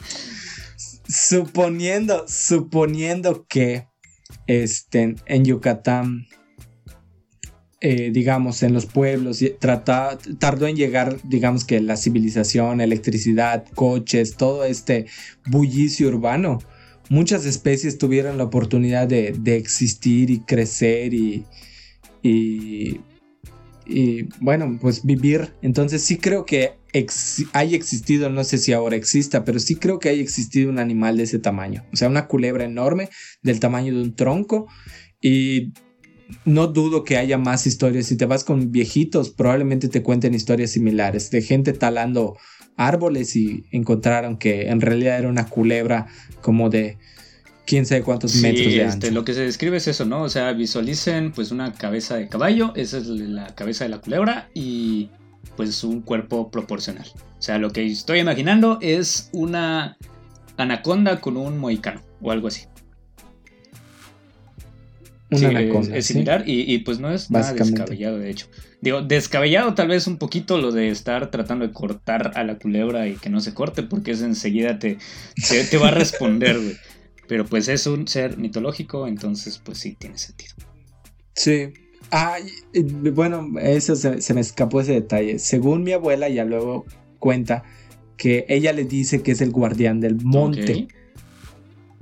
[1.09, 3.89] suponiendo, suponiendo que
[4.47, 6.27] este, en Yucatán,
[7.85, 14.37] eh, digamos, en los pueblos, trata- tardó en llegar, digamos que la civilización, electricidad, coches,
[14.37, 15.07] todo este
[15.47, 16.61] bullicio urbano.
[17.11, 21.45] Muchas especies tuvieron la oportunidad de, existir y crecer y,
[24.39, 25.53] bueno, pues vivir.
[25.61, 26.75] Entonces sí creo que
[27.53, 31.17] hay existido, no sé si ahora exista, pero sí creo que hay existido un animal
[31.17, 31.85] de ese tamaño.
[31.93, 33.09] O sea, una culebra enorme
[33.43, 34.69] del tamaño de un tronco
[35.21, 35.73] y
[36.45, 38.07] no dudo que haya más historias.
[38.07, 42.37] Si te vas con viejitos, probablemente te cuenten historias similares de gente talando
[42.77, 46.07] árboles y encontraron que en realidad era una culebra
[46.41, 46.99] como de
[47.67, 49.11] quién sabe cuántos Sí, metros de este, ancho.
[49.13, 50.23] lo que se describe es eso, ¿no?
[50.23, 54.49] O sea, visualicen pues una cabeza de caballo, esa es la cabeza de la culebra
[54.55, 55.11] y
[55.57, 57.07] pues un cuerpo proporcional.
[57.39, 59.97] O sea, lo que estoy imaginando es una
[60.57, 62.63] anaconda con un moicano o algo así.
[65.33, 68.47] Una Sí, anaconda, es, similar y, y, pues no es nada descabellado, de hecho.
[68.81, 73.09] Digo, descabellado tal vez un poquito lo de estar tratando de cortar a la culebra
[73.09, 74.99] y que no se corte porque eso enseguida te,
[75.49, 76.77] te, te va a responder, güey.
[77.29, 80.55] Pero pues es un ser mitológico, entonces pues sí tiene sentido.
[81.35, 81.69] Sí.
[82.11, 82.37] Ah,
[82.75, 85.39] y- y, bueno, eso se, se me escapó ese detalle.
[85.39, 86.85] Según mi abuela, ya luego
[87.19, 87.63] cuenta
[88.19, 90.89] que ella le dice que es el guardián del monte.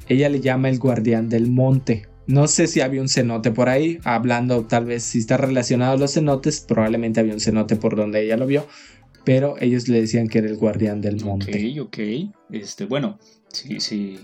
[0.08, 2.08] Ella le llama el guardián del monte.
[2.30, 5.96] No sé si había un cenote por ahí, hablando tal vez si está relacionado a
[5.96, 8.68] los cenotes, probablemente había un cenote por donde ella lo vio,
[9.24, 11.50] pero ellos le decían que era el guardián del monte.
[11.50, 11.98] Ok, ok.
[12.50, 13.18] Este, bueno,
[13.52, 14.20] sí, sí.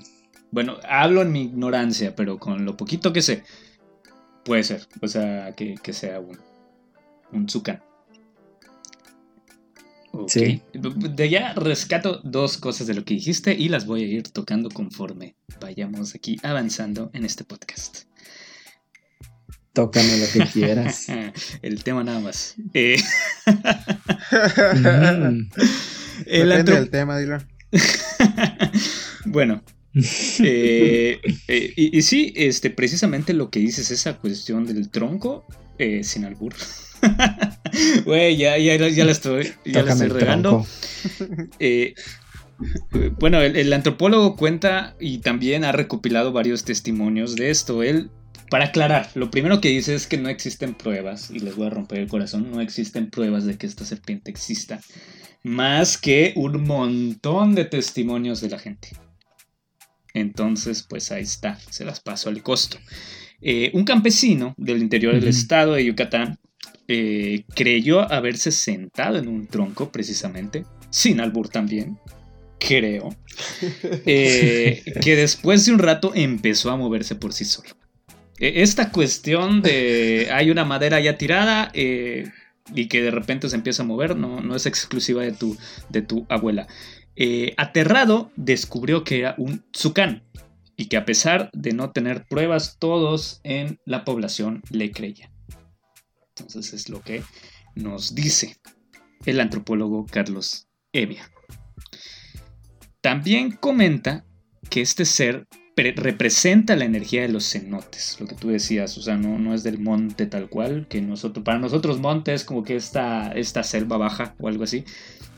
[0.52, 3.42] Bueno, hablo en mi ignorancia, pero con lo poquito que sé,
[4.44, 4.86] puede ser.
[5.02, 6.38] O sea, que, que sea un,
[7.32, 7.82] un Zucan.
[10.28, 10.62] Sí.
[10.72, 14.70] De allá rescato dos cosas de lo que dijiste y las voy a ir tocando
[14.70, 18.04] conforme vayamos aquí avanzando en este podcast.
[19.72, 21.06] Tócame lo que quieras.
[21.62, 22.54] El tema nada más.
[22.72, 22.96] Eh,
[24.32, 25.50] Mm.
[26.26, 27.38] el Depende del tema, dilo.
[29.26, 29.62] bueno,
[30.40, 35.46] eh, eh, y, y sí, este, precisamente lo que dices, esa cuestión del tronco,
[35.78, 36.54] eh, sin albur.
[38.04, 40.66] Güey, ya, ya, ya la estoy, ya la estoy regando.
[41.60, 41.94] Eh,
[43.20, 47.82] bueno, el, el antropólogo cuenta y también ha recopilado varios testimonios de esto.
[47.82, 48.10] Él,
[48.50, 51.70] para aclarar, lo primero que dice es que no existen pruebas, y les voy a
[51.70, 54.80] romper el corazón, no existen pruebas de que esta serpiente exista,
[55.42, 58.88] más que un montón de testimonios de la gente.
[60.14, 62.78] Entonces, pues ahí está, se las paso al costo.
[63.42, 66.38] Eh, un campesino del interior del estado de Yucatán
[66.88, 71.98] eh, creyó haberse sentado en un tronco precisamente, sin albur también,
[72.58, 73.14] creo,
[74.06, 77.70] eh, que después de un rato empezó a moverse por sí solo.
[78.38, 82.30] Eh, Esta cuestión de hay una madera ya tirada eh,
[82.74, 85.56] y que de repente se empieza a mover no, no es exclusiva de tu,
[85.88, 86.66] de tu abuela.
[87.16, 90.22] Eh, aterrado, descubrió que era un tzucán
[90.76, 95.30] y que a pesar de no tener pruebas, todos en la población le creían.
[96.36, 97.22] Entonces es lo que
[97.74, 98.56] nos dice
[99.24, 101.30] el antropólogo Carlos Evia.
[103.00, 104.24] También comenta
[104.68, 109.16] que este ser representa la energía de los cenotes, lo que tú decías, o sea,
[109.16, 112.76] no, no es del monte tal cual, que nosotros, para nosotros monte es como que
[112.76, 114.84] esta, esta selva baja o algo así,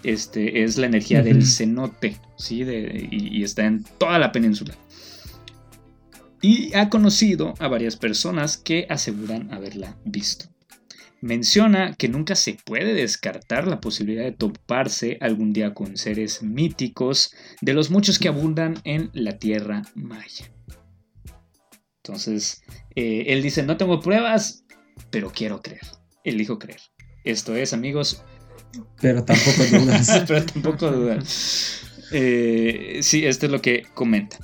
[0.05, 2.62] este, es la energía del cenote, ¿sí?
[3.11, 4.74] y, está en toda la península.
[6.40, 10.46] Y ha conocido a varias personas que aseguran haberla visto.
[11.21, 17.35] Menciona que nunca se puede descartar la posibilidad de toparse algún día con seres míticos
[17.61, 20.53] de los muchos que abundan en la tierra maya.
[22.05, 22.62] Entonces,
[22.95, 24.64] eh, él dice, no tengo pruebas,
[25.11, 25.83] pero quiero creer.
[26.25, 26.81] Elijo creer.
[27.25, 28.23] Esto es, amigos.
[29.01, 30.25] Pero tampoco dudas.
[30.29, 31.83] pero tampoco dudas.
[32.12, 34.39] Eh, sí, esto es lo que comenta.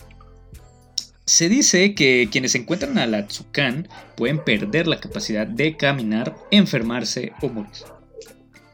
[1.26, 7.32] Se dice que quienes encuentran a la Tsukan pueden perder la capacidad de caminar, enfermarse
[7.40, 7.72] o morir.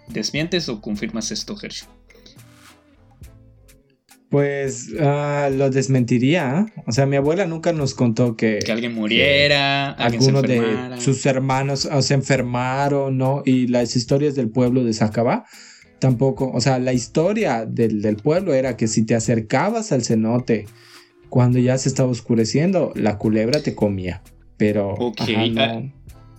[0.08, 1.86] ¿Desmientes o confirmas esto, Hershey?
[4.30, 6.66] Pues ah, lo desmentiría.
[6.86, 8.58] O sea, mi abuela nunca nos contó que...
[8.64, 13.42] Que alguien muriera, alguno de sus hermanos se enfermaron, ¿no?
[13.44, 15.46] Y las historias del pueblo de Sacaba
[16.00, 16.50] tampoco.
[16.50, 20.66] O sea, la historia del, del pueblo era que si te acercabas al cenote
[21.30, 24.22] cuando ya se estaba oscureciendo, la culebra te comía.
[24.56, 24.90] Pero.
[24.94, 25.22] Ok.
[25.56, 25.82] Ah,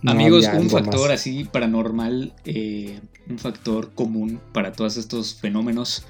[0.06, 6.06] amigos, un factor así paranormal, eh, un factor común para todos estos fenómenos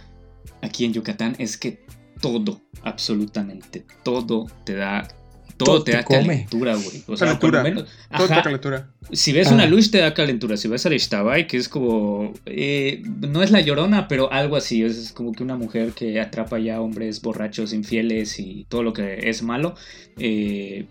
[0.63, 1.85] aquí en Yucatán es que
[2.21, 5.09] todo, absolutamente todo te da
[5.57, 7.03] todo, te da calentura, güey.
[7.07, 7.63] O sea, calentura.
[7.63, 7.89] menos.
[8.17, 8.89] Todo te da calentura.
[9.13, 10.57] Si ves una luz, te da calentura.
[10.57, 10.95] Si ves a la
[11.47, 12.33] que es como.
[12.47, 14.83] Eh, no es la llorona, pero algo así.
[14.83, 19.29] Es como que una mujer que atrapa ya hombres borrachos, infieles y todo lo que
[19.29, 19.75] es malo.
[20.19, 20.87] Eh,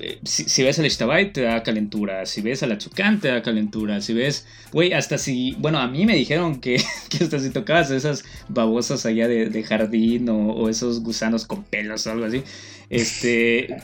[0.00, 2.26] eh, si, ves a la te da calentura.
[2.26, 4.00] Si ves a la Chucán, te da calentura.
[4.00, 5.54] Si ves, güey, hasta si.
[5.58, 10.28] Bueno, a mí me dijeron que, que hasta si tocabas esas babosas allá de, jardín
[10.28, 12.42] o, o, esos gusanos con pelos o algo así.
[12.88, 13.76] Este.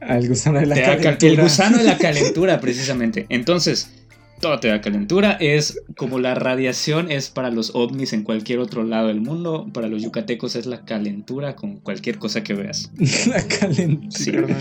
[0.00, 1.32] El gusano de la calentura.
[1.32, 3.26] El gusano de la calentura, precisamente.
[3.28, 3.90] Entonces,
[4.40, 5.32] todo te da calentura.
[5.32, 9.66] Es como la radiación es para los ovnis en cualquier otro lado del mundo.
[9.72, 12.90] Para los yucatecos es la calentura con cualquier cosa que veas.
[13.26, 14.56] la calentura.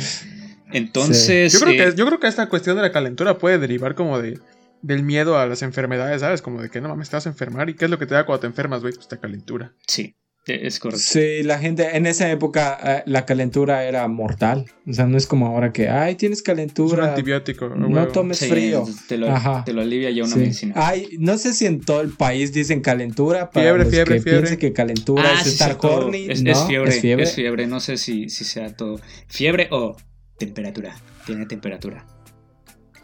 [0.76, 1.54] Entonces.
[1.54, 4.20] Yo, creo que, eh, yo creo que esta cuestión de la calentura puede derivar como
[4.20, 4.40] de
[4.82, 6.42] del miedo a las enfermedades, ¿sabes?
[6.44, 7.70] Como de que no mames, te vas a enfermar.
[7.70, 8.94] ¿Y qué es lo que te da cuando te enfermas, güey?
[8.94, 9.74] Pues te calentura.
[9.88, 10.16] Sí.
[10.46, 11.04] Es correcto.
[11.04, 14.66] Sí, la gente en esa época eh, la calentura era mortal.
[14.86, 16.98] O sea, no es como ahora que, ay, tienes calentura.
[16.98, 17.70] Es un antibiótico.
[17.70, 18.86] No tomes frío.
[19.08, 19.28] Te lo,
[19.66, 20.76] te lo, alivia ya una medicina.
[20.78, 23.50] Ay, no sé si en todo el país dicen calentura.
[23.50, 24.58] Para fiebre, fiebre, que fiebre.
[24.60, 26.28] que calentura ah, es estar horny.
[26.30, 26.92] Es, fiebre,
[27.24, 29.00] es, fiebre, No sé si, si sea todo.
[29.28, 29.98] Fiebre o
[30.38, 30.96] temperatura.
[31.26, 32.06] Tiene temperatura.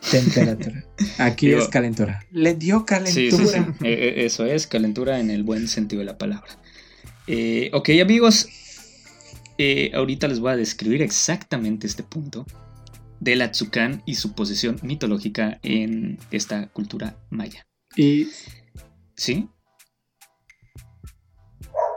[0.09, 0.83] Temperatura.
[1.17, 2.25] Aquí es calentura.
[2.31, 3.75] Le dio calentura.
[3.81, 6.57] Eh, eh, eso es, calentura en el buen sentido de la palabra.
[7.27, 8.49] Eh, ok amigos,
[9.57, 12.45] eh, ahorita les voy a describir exactamente este punto
[13.19, 17.67] de la Tzucán y su posición mitológica en esta cultura maya.
[17.95, 18.27] Y...
[19.15, 19.47] ¿Sí?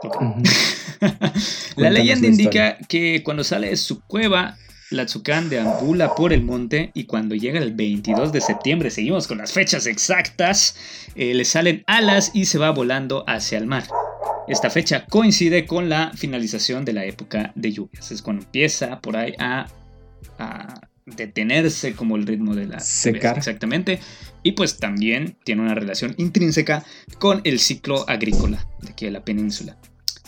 [1.75, 4.57] la leyenda indica que cuando sale de su cueva,
[4.95, 9.37] la Tzucán deambula por el monte y cuando llega el 22 de septiembre, seguimos con
[9.37, 10.75] las fechas exactas,
[11.15, 13.83] eh, le salen alas y se va volando hacia el mar.
[14.47, 18.11] Esta fecha coincide con la finalización de la época de lluvias.
[18.11, 19.67] Es cuando empieza por ahí a,
[21.05, 23.37] detenerse como el ritmo de la secar.
[23.37, 23.99] Exactamente.
[24.41, 26.83] Y pues también tiene una relación intrínseca
[27.19, 29.77] con el ciclo agrícola de aquí de la península.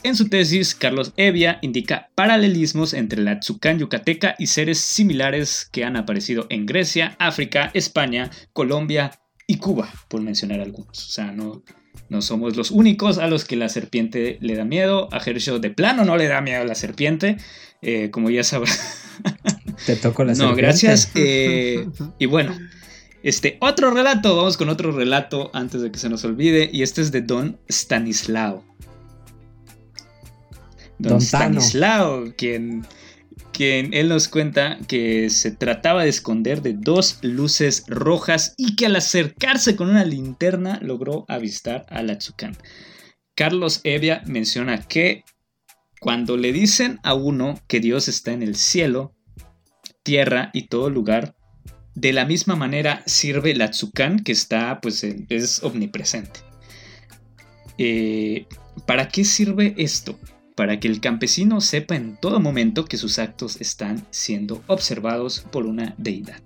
[0.03, 5.83] En su tesis, Carlos Evia indica paralelismos entre la Tzucán yucateca y seres similares que
[5.83, 11.07] han aparecido en Grecia, África, España, Colombia y Cuba, por mencionar algunos.
[11.07, 11.63] O sea, no,
[12.09, 15.09] no somos los únicos a los que la serpiente le da miedo.
[15.11, 17.37] A Herschel de plano no le da miedo a la serpiente.
[17.81, 19.03] Eh, como ya sabrás.
[19.85, 20.61] Te toco la serpiente.
[20.61, 21.11] No, gracias.
[21.15, 21.87] Eh,
[22.19, 22.57] y bueno,
[23.23, 24.35] este otro relato.
[24.35, 26.69] Vamos con otro relato antes de que se nos olvide.
[26.71, 28.63] Y este es de Don Stanislao.
[30.99, 32.85] Don, Stanislao, quien
[33.57, 38.85] quien él nos cuenta que se trataba de esconder de dos luces rojas y que
[38.85, 42.19] al acercarse con una linterna logró avistar a la.
[43.35, 45.23] Carlos Evia menciona que
[45.99, 49.15] cuando le dicen a uno que Dios está en el cielo,
[50.03, 51.35] tierra y todo lugar,
[51.95, 56.41] de la misma manera sirve la Tzukan, que está, pues, es omnipresente.
[57.79, 58.45] Eh,
[58.85, 60.19] ¿Para qué sirve esto?
[60.57, 65.67] Para que el campesino sepa en todo momento que sus actos están siendo observados por
[65.67, 66.41] una deidad.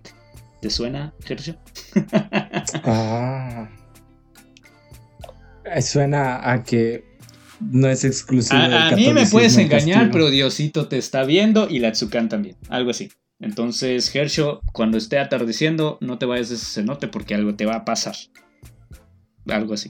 [0.61, 1.55] ¿Te suena, Sergio?
[2.83, 3.69] ah.
[5.81, 7.05] Suena a que
[7.61, 8.61] no es exclusivo.
[8.61, 10.11] del A, a mí me puedes engañar, castigo.
[10.11, 12.57] pero Diosito te está viendo y la Tsukan también.
[12.67, 13.09] Algo así.
[13.39, 17.75] Entonces, Hersho, cuando esté atardeciendo, no te vayas de ese cenote porque algo te va
[17.75, 18.15] a pasar.
[19.47, 19.89] Algo así.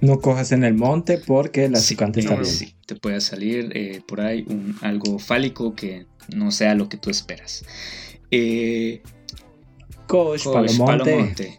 [0.00, 2.44] No cojas en el monte porque la Sí, está viendo.
[2.44, 6.96] sí, te puede salir eh, por ahí un, algo fálico que no sea lo que
[6.96, 7.64] tú esperas.
[8.30, 9.02] Eh,
[10.06, 11.04] Kosh Palomonte.
[11.04, 11.58] Palomonte.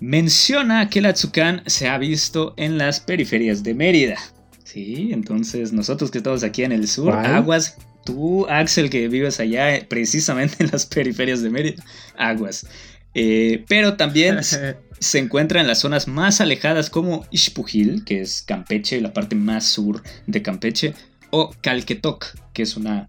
[0.00, 4.16] Menciona que la Tsukan se ha visto en las periferias de Mérida.
[4.64, 7.26] Sí, entonces nosotros que estamos aquí en el sur, ¿Cuál?
[7.26, 7.76] aguas.
[8.04, 11.84] Tú, Axel, que vives allá precisamente en las periferias de Mérida,
[12.16, 12.66] aguas.
[13.14, 14.38] Eh, pero también
[15.00, 19.64] se encuentra en las zonas más alejadas como Ixpujil, que es Campeche, la parte más
[19.64, 20.94] sur de Campeche,
[21.30, 23.08] o Calquetoc, que es una,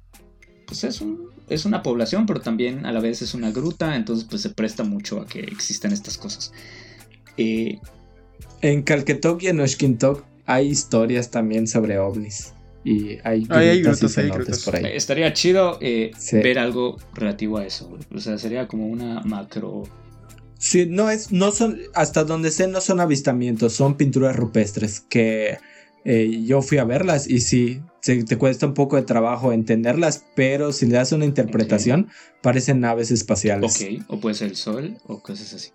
[0.66, 4.26] pues es, un- es una población, pero también a la vez es una gruta, entonces
[4.30, 6.52] pues se presta mucho a que existan estas cosas.
[7.38, 7.80] Eh,
[8.62, 12.54] En Calquetoc y en Oshkintok hay historias también sobre ovnis.
[12.84, 14.64] Y hay Ay, hay grutas y hay grutas.
[14.64, 14.86] por ahí.
[14.94, 16.38] estaría chido eh, Sí.
[16.38, 19.84] ver algo relativo a eso, o sea, sería como una macro...
[20.64, 25.58] Sí, no es, no son, hasta donde sé, no son avistamientos, son pinturas rupestres que
[26.06, 30.24] eh, yo fui a verlas y sí, se- te cuesta un poco de trabajo entenderlas,
[30.36, 32.10] pero si le das una interpretación,
[32.44, 33.76] parecen naves espaciales.
[33.82, 35.70] Ok, o puede ser el sol, o cosas así.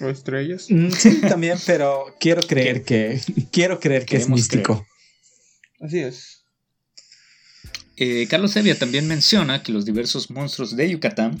[0.00, 0.66] O estrellas.
[0.70, 3.20] Mm, sí, también, pero quiero creer que,
[3.50, 4.86] quiero creer que es místico.
[5.80, 6.44] Así es.
[7.96, 11.40] Eh, Carlos Evia también menciona que los diversos monstruos de Yucatán,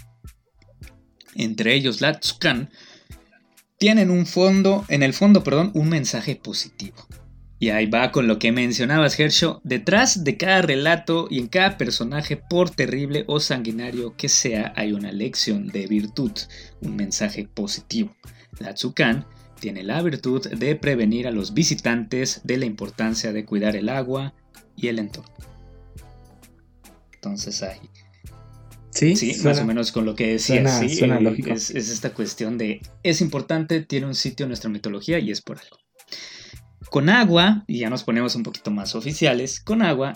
[1.38, 2.70] entre ellos la Tzucan,
[3.78, 6.96] tienen un fondo, en el fondo, perdón, un mensaje positivo.
[7.58, 9.60] Y ahí va con lo que mencionabas, Hersho.
[9.64, 14.92] Detrás de cada relato y en cada personaje, por terrible o sanguinario que sea, hay
[14.92, 16.32] una lección de virtud,
[16.82, 18.14] un mensaje positivo.
[18.58, 19.26] La Tzucan
[19.58, 24.34] tiene la virtud de prevenir a los visitantes de la importancia de cuidar el agua
[24.76, 25.32] y el entorno.
[27.14, 27.80] Entonces ahí,
[28.96, 31.50] Sí, sí, suena- más o menos con lo que decías, suena- sí, suena lógico.
[31.50, 35.42] Es, es esta cuestión de, es importante, tiene un sitio en nuestra mitología y es
[35.42, 35.78] por algo.
[36.90, 40.14] Con agua, y ya nos ponemos un poquito más oficiales, con agua,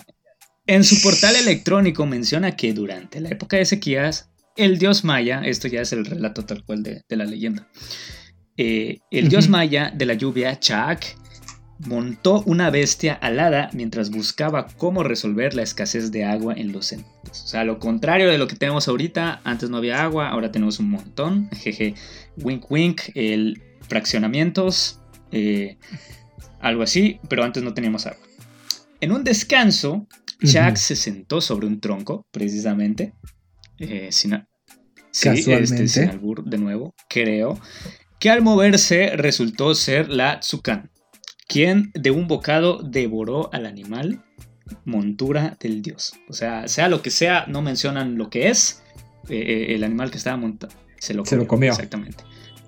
[0.67, 5.67] en su portal electrónico menciona que durante la época de sequías, el dios maya, esto
[5.67, 7.67] ya es el relato tal cual de, de la leyenda,
[8.57, 11.17] eh, el dios maya de la lluvia, Chaak,
[11.85, 17.43] montó una bestia alada mientras buscaba cómo resolver la escasez de agua en los cenotes.
[17.43, 20.79] O sea, lo contrario de lo que tenemos ahorita, antes no había agua, ahora tenemos
[20.79, 21.49] un montón.
[21.55, 21.95] Jeje,
[22.37, 24.99] wink wink, el fraccionamientos,
[25.31, 25.77] eh,
[26.59, 28.25] algo así, pero antes no teníamos agua.
[28.99, 30.07] En un descanso,
[30.43, 30.75] Chuck Ujú.
[30.75, 33.13] se sentó sobre un tronco, precisamente.
[33.79, 34.45] eh, sin,
[35.11, 37.59] sí, este, sin albur, de nuevo, creo.
[38.19, 40.91] Que al moverse resultó ser la Tzukan,
[41.51, 44.23] quien de un bocado devoró al animal,
[44.85, 46.13] montura del dios.
[46.29, 48.81] O sea, sea lo que sea, no mencionan lo que es.
[49.29, 51.43] eh, eh, el animal que estaba montado se lo Se comió.
[51.43, 51.69] lo comió.
[51.71, 52.23] Exactamente.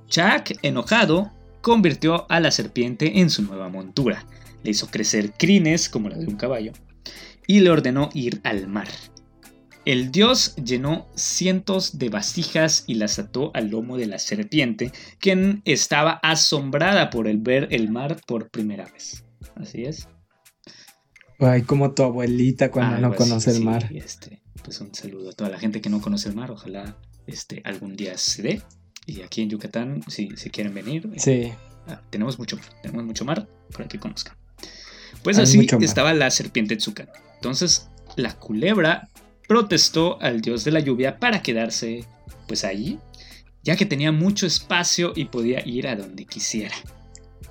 [0.07, 1.31] Chuck, enojado,
[1.61, 4.25] convirtió a la serpiente en su nueva montura.
[4.63, 6.73] Le hizo crecer crines como la de un caballo
[7.47, 8.87] y le ordenó ir al mar.
[9.85, 15.61] El dios llenó cientos de vasijas y las ató al lomo de la serpiente, quien
[15.65, 19.25] estaba asombrada por el ver el mar por primera vez.
[19.55, 20.07] Así es.
[21.39, 23.89] Ay, como tu abuelita cuando no así, conoce el sí, mar.
[23.93, 26.51] Este, pues un saludo a toda la gente que no conoce el mar.
[26.51, 28.61] Ojalá este, algún día se dé.
[29.05, 31.53] Y aquí en Yucatán, si, si quieren venir, eh, Sí.
[31.87, 34.37] Ah, tenemos mucho mar, tenemos mucho mar para que conozcan.
[35.23, 37.09] Pues Hay así estaba la serpiente Tzucan.
[37.35, 39.09] Entonces la culebra
[39.53, 42.05] protestó al dios de la lluvia para quedarse
[42.47, 42.97] pues allí,
[43.61, 46.73] ya que tenía mucho espacio y podía ir a donde quisiera.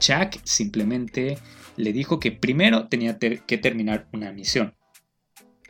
[0.01, 1.39] Chuck simplemente
[1.77, 4.75] le dijo que primero tenía que terminar una misión.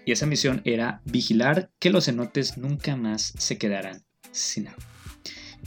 [0.06, 4.82] Y esa misión era vigilar que los cenotes nunca más se quedaran sin agua.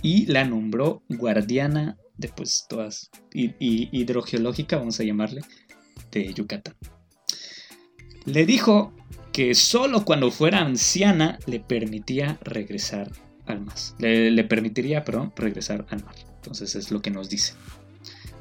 [0.02, 5.42] Y la nombró guardiana de pues todas y, y- hidrogeológica, vamos a llamarle,
[6.12, 6.74] de Yucatán.
[8.26, 8.96] Le dijo
[9.36, 13.12] que solo cuando fuera anciana le permitía regresar
[13.46, 13.76] al mar.
[14.00, 15.04] Le, permitiría,
[15.36, 16.16] regresar al mar.
[16.38, 17.54] Entonces es lo que nos dice.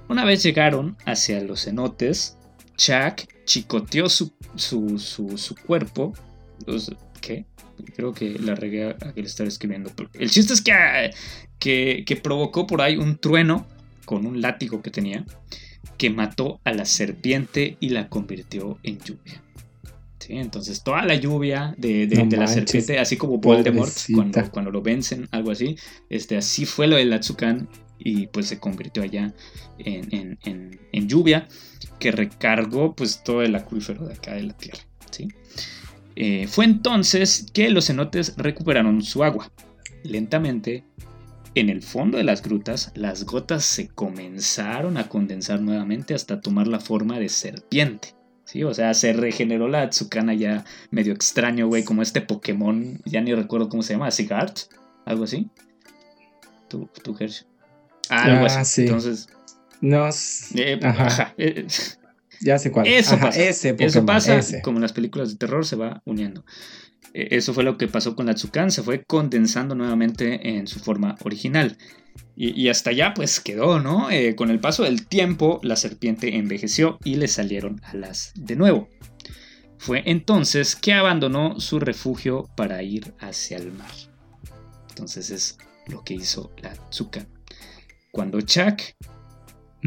[0.08, 2.38] Una vez llegaron hacia los cenotes,
[2.76, 6.12] Chuck chicoteó su, su, su, cuerpo.
[7.20, 7.44] ¿Qué?
[7.96, 9.90] Creo que la regué a que le estaba escribiendo.
[10.12, 10.62] El chiste es
[11.58, 13.66] que, que provocó por ahí un trueno
[14.04, 15.26] con un látigo que tenía
[15.98, 19.43] que mató a la serpiente y la convirtió en lluvia.
[20.24, 24.50] Sí, entonces toda la lluvia de, de- No de la serpiente, así como Voldemort cuando,
[24.50, 25.76] cuando lo vencen, algo así,
[26.08, 27.68] este, así fue lo del Atsukan
[27.98, 29.34] y pues se convirtió allá
[29.76, 31.46] en, en, lluvia
[31.98, 34.80] que recargó pues todo el acuífero de acá de la tierra.
[35.10, 35.28] ¿sí?
[36.16, 39.52] Eh, fue entonces que los cenotes recuperaron su agua.
[40.04, 40.84] Lentamente,
[41.54, 46.66] en el fondo de las grutas, las gotas se comenzaron a condensar nuevamente hasta tomar
[46.66, 48.14] la forma de serpiente.
[48.44, 53.20] Sí, o sea, se regeneró la Tsukana ya medio extraño, güey, como este Pokémon, ya
[53.20, 54.58] ni recuerdo cómo se llama, Sigart,
[55.06, 55.48] algo así.
[56.68, 57.16] ¿Tú, tú
[58.10, 58.64] Ah, algo así.
[58.64, 58.82] Sí.
[58.82, 59.28] Entonces.
[59.80, 60.54] Nos.
[60.54, 61.34] Eh, ajá.
[61.38, 61.66] Eh,
[62.40, 62.86] ya sé cuál.
[62.86, 63.40] Eso pasa.
[63.42, 66.44] eso pasa, como en las películas de terror, se va uniendo.
[67.12, 70.80] E, eso fue lo que pasó con la Tsukan, se fue condensando nuevamente en su
[70.80, 71.78] forma original.
[72.36, 74.10] Y, hasta allá pues quedó, ¿no?
[74.10, 78.88] Eh, con el paso del tiempo la serpiente envejeció y le salieron alas de nuevo.
[79.78, 83.92] Fue entonces que abandonó su refugio para ir hacia el mar.
[84.88, 87.28] Entonces es lo que hizo la Tsukan.
[88.10, 88.80] Cuando Chuck,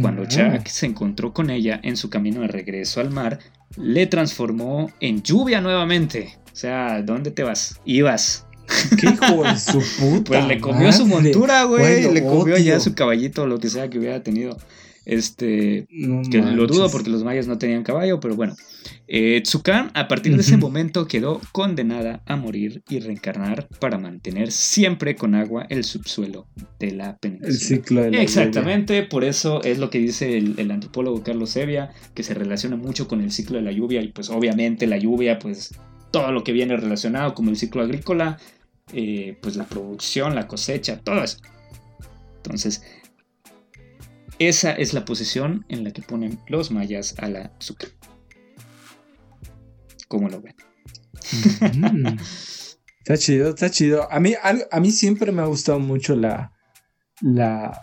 [0.02, 3.40] cuando Chuck se encontró con ella en su camino de regreso al mar,
[3.76, 6.38] le transformó en lluvia nuevamente.
[6.52, 7.80] O sea, ¿dónde te vas?
[7.86, 8.47] Ibas.
[9.00, 10.24] ¿Qué hijo de su puta?
[10.26, 12.12] Pues le comió su montura, güey.
[12.14, 14.58] le comió ya su caballito, lo que sea que hubiera tenido.
[15.08, 15.88] Este,
[16.30, 18.56] que lo dudo porque los mayas no tenían caballo, pero bueno.
[19.08, 24.52] Eh, Tsukan a partir de ese momento quedó condenada a morir y reencarnar para mantener
[24.52, 26.48] siempre con agua el subsuelo
[26.78, 27.50] de la península.
[27.50, 31.92] El ciclo de la Exactamente, por eso es lo que dice el, antropólogo Carlos Sevia,
[32.14, 35.40] que se relaciona mucho con el ciclo de la lluvia y pues obviamente la lluvia,
[35.40, 35.74] pues
[36.12, 38.40] todo lo que viene relacionado como el ciclo agrícola,
[38.94, 41.40] eh, pues la producción, la cosecha, todo eso.
[42.38, 42.84] Entonces,
[44.40, 47.90] esa es la posición en la que ponen los mayas a la azúcar.
[50.08, 50.56] ¿Cómo lo ven?
[51.74, 52.18] Mm.
[53.00, 54.12] está chido, está chido.
[54.12, 56.54] A mí, a, mí siempre me ha gustado mucho la,
[57.20, 57.82] la,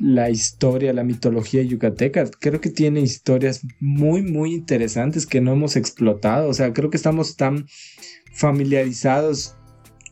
[0.00, 2.30] la historia, la mitología yucateca.
[2.38, 6.48] Creo que tiene historias muy, muy interesantes que no hemos explotado.
[6.48, 7.66] O sea, creo que estamos tan
[8.34, 9.56] familiarizados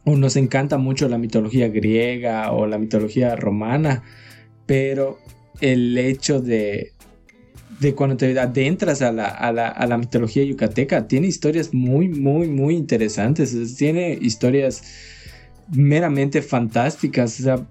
[0.05, 4.03] o nos encanta mucho la mitología griega o la mitología romana,
[4.67, 5.19] pero
[5.61, 6.93] el hecho de,
[7.81, 12.09] de cuando te adentras a la, a, la, a la, mitología yucateca, tiene historias muy,
[12.09, 13.77] muy, muy interesantes.
[13.77, 14.83] Tiene historias
[15.73, 17.41] meramente fantásticas.
[17.41, 17.69] O sea,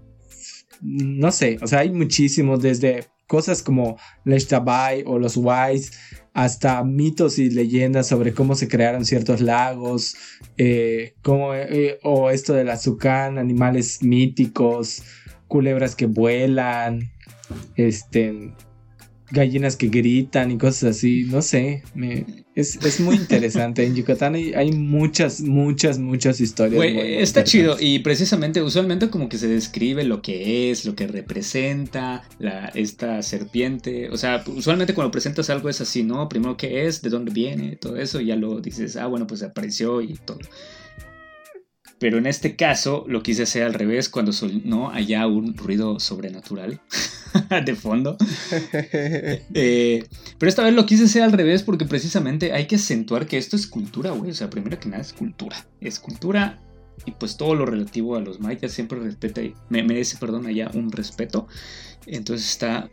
[0.82, 5.94] no sé, o sea, hay muchísimos, desde cosas como Les Tabay o los Wise,
[6.34, 10.18] hasta mitos y leyendas sobre cómo se crearon ciertos lagos,
[10.58, 15.04] eh, eh, o esto del azúcar, animales míticos,
[15.48, 17.10] culebras que vuelan,
[17.78, 18.54] este,
[19.32, 21.84] gallinas que gritan y cosas así, no sé,
[22.54, 23.86] es, muy interesante.
[23.86, 26.84] En Yucatán hay, muchas, muchas, muchas historias.
[26.84, 32.24] está chido y precisamente, usualmente como que se describe lo que es, lo que representa
[32.40, 34.10] la, esta serpiente.
[34.10, 36.28] O sea, usualmente cuando presentas algo es así, ¿no?
[36.28, 39.44] Primero qué es, de dónde viene, todo eso, y ya lo dices, ah, bueno, pues
[39.44, 40.40] apareció y todo.
[42.02, 44.32] Pero en este caso lo quise hacer al revés cuando
[44.64, 46.82] no haya un ruido sobrenatural
[47.66, 48.18] de fondo.
[49.54, 50.04] Eh,
[50.40, 53.56] pero esta vez lo quise hacer al revés porque precisamente hay que acentuar que esto
[53.56, 54.32] es cultura, güey.
[54.32, 55.68] O sea, primero que nada es cultura.
[55.80, 56.60] Es cultura
[57.06, 60.72] y pues todo lo relativo a los mayas siempre respeta y me merece, perdón, allá
[60.74, 61.48] un respeto.
[62.08, 62.90] Entonces está...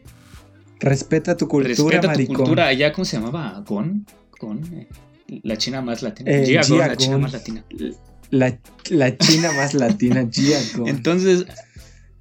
[0.81, 2.67] Respeta tu cultura, Respeta tu cultura.
[2.67, 3.65] Allá, ¿cómo se llamaba?
[3.67, 4.05] Gon.
[4.39, 4.63] Gon.
[4.75, 4.89] Eh,
[5.45, 6.31] la china más latina.
[6.31, 7.65] Eh, la china más latina
[8.31, 8.59] la,
[9.18, 10.89] china más latina, Giacomo.
[10.89, 11.47] Entonces,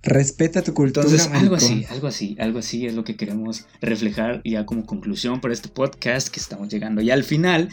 [0.08, 1.06] Respeta tu cultura.
[1.06, 5.42] Entonces, algo así, algo así, algo así es lo que queremos reflejar ya como conclusión
[5.42, 7.68] para este podcast que estamos llegando ya al final.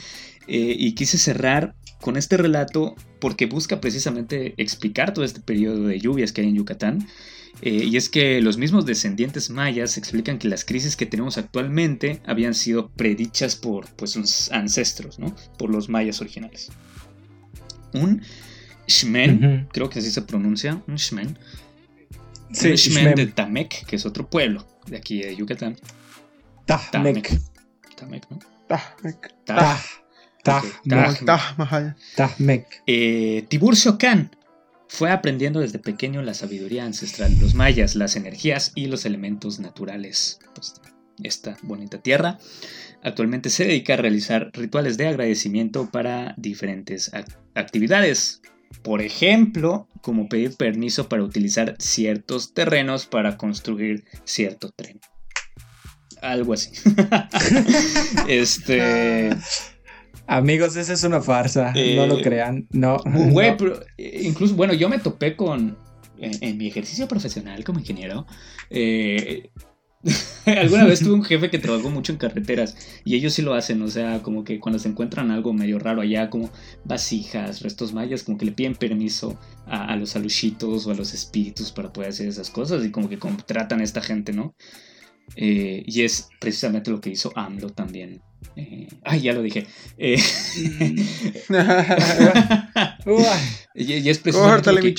[0.48, 6.00] Eh, y quise cerrar con este relato porque busca precisamente explicar todo este periodo de
[6.00, 7.06] lluvias que hay en Yucatán.
[7.62, 12.20] Eh, y es que los mismos descendientes mayas explican que las crisis que tenemos actualmente
[12.26, 15.36] habían sido predichas por pues, sus ancestros, ¿no?
[15.56, 16.72] Por los mayas originales
[17.94, 18.22] un
[18.86, 21.38] Shmen, creo que así se pronuncia, un Shmen.
[22.52, 25.76] Sí, un Shmen de Tamec, que es otro pueblo de aquí de Yucatán.
[26.66, 27.40] Tamec.
[27.96, 28.38] Tamec, ¿no?
[28.68, 29.32] Tamec.
[32.16, 32.82] Tamec.
[32.86, 34.30] Eh, Tiburcio Khan
[34.88, 39.58] fue aprendiendo desde pequeño la sabiduría ancestral de los mayas, las energías y los elementos
[39.58, 40.38] naturales.
[40.54, 40.74] Pues,
[41.22, 42.38] esta bonita tierra.
[43.02, 47.10] Actualmente se dedica a realizar rituales de agradecimiento para diferentes
[47.54, 48.40] actividades.
[48.82, 55.00] Por ejemplo, como pedir permiso para utilizar ciertos terrenos para construir cierto tren.
[56.22, 56.70] Algo así.
[58.28, 59.30] este.
[60.26, 61.72] Amigos, esa es una farsa.
[61.74, 62.66] no lo eh, crean.
[62.70, 62.96] No.
[63.04, 65.76] Güey, pero eh, incluso, bueno, yo me topé con
[66.18, 68.26] en, mi ejercicio profesional como ingeniero,
[68.70, 69.50] eh,
[70.46, 73.80] alguna vez tuve un jefe que trabajó mucho en carreteras y ellos sí lo hacen,
[73.82, 76.50] o sea, como que cuando se encuentran algo medio raro allá, como
[76.84, 81.72] vasijas, restos mayas, como que le piden permiso a, los aluchitos o a los espíritus
[81.72, 84.54] para poder hacer esas cosas y como que contratan a esta gente, ¿no?
[85.36, 88.20] Eh, y es precisamente lo que hizo AMLO también.
[88.56, 89.66] Eh, ay, ya lo dije.
[89.98, 90.16] Eh,
[93.74, 94.94] y, es, precisamente lo que,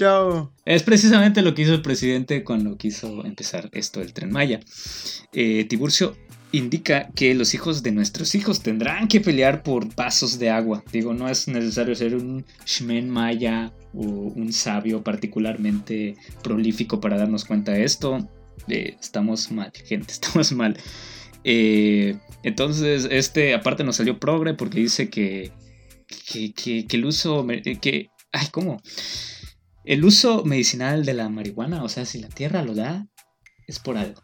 [0.65, 4.59] es precisamente lo que hizo el presidente cuando quiso empezar esto del tren Maya.
[5.31, 6.15] Tiburcio
[6.51, 10.83] indica que los hijos de nuestros hijos tendrán que pelear por vasos de agua.
[10.91, 17.45] Digo, no es necesario ser un Shmen Maya o un sabio particularmente prolífico para darnos
[17.45, 18.27] cuenta de esto
[18.67, 20.77] estamos mal, gente, estamos mal.
[21.43, 25.51] Eh, entonces, este aparte nos salió progre porque dice que,
[26.31, 28.81] que, el uso, eh, que, ay, ¿cómo?
[29.83, 33.07] El uso medicinal de la marihuana, o sea, si la tierra lo da,
[33.67, 34.21] es por algo.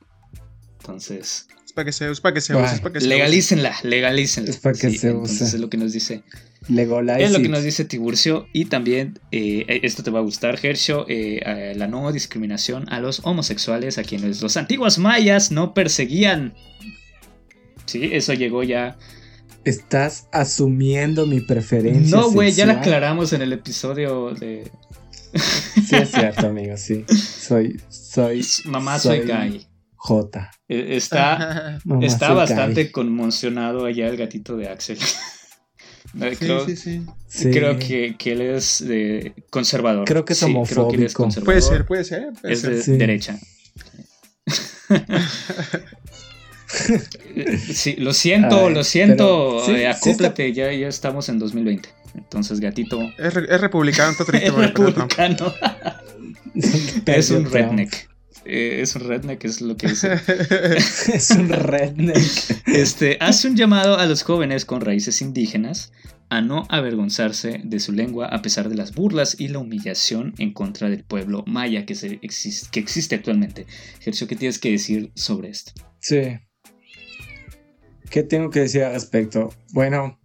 [0.80, 1.48] Entonces...
[1.66, 4.50] Es para que se use, para que se use, es para que se legalícenla, legalícenla.
[4.50, 5.10] Es para que se use.
[5.10, 6.24] Entonces es lo que nos dice
[6.70, 8.48] es lo que nos dice Tiburcio.
[8.54, 13.22] Y también, eh, esto te va a gustar, Hershio, eh, la no discriminación a los
[13.24, 16.54] homosexuales, a quienes los antiguos mayas no perseguían.
[17.92, 18.98] Sí, eso llegó ya.
[19.66, 22.16] Estás asumiendo mi preferencia.
[22.16, 24.72] No, güey, ya la aclaramos en el episodio de.
[25.34, 27.04] sí, es cierto, amigo, sí.
[27.10, 27.82] Soy.
[27.90, 28.46] Soy.
[28.64, 29.68] Mamá, soy, gay.
[29.98, 30.52] J.
[30.70, 34.98] E, está, está bastante conmocionado allá el gatito de Axel.
[36.40, 37.52] Creo, sí, sí, sí.
[37.52, 40.06] creo que, que, él es de conservador.
[40.06, 41.30] Creo que es homofóbico.
[41.46, 42.34] puede ser, puede ser.
[42.44, 43.40] es de derecha.
[47.74, 49.70] sí, lo siento, lo siento.
[49.70, 51.90] Eh, acóplate, ya, ya estamos en 2020.
[52.16, 53.02] Entonces, gatito.
[53.18, 54.48] Es, es republicano, está triste.
[54.48, 55.54] es republicano.
[57.06, 58.10] es un redneck.
[58.46, 60.14] Eh, es un redneck, es lo que dice.
[61.14, 62.68] es un redneck.
[62.68, 65.92] Este, hace un llamado a los jóvenes con raíces indígenas
[66.30, 70.54] a no avergonzarse de su lengua a pesar de las burlas y la humillación en
[70.54, 73.68] contra del pueblo maya que, se existe, que existe actualmente.
[74.00, 75.74] Gercio, ¿qué tienes que decir sobre esto?
[76.00, 76.40] Sí.
[78.12, 79.54] ¿Qué tengo que decir al respecto?
[79.72, 80.20] Bueno,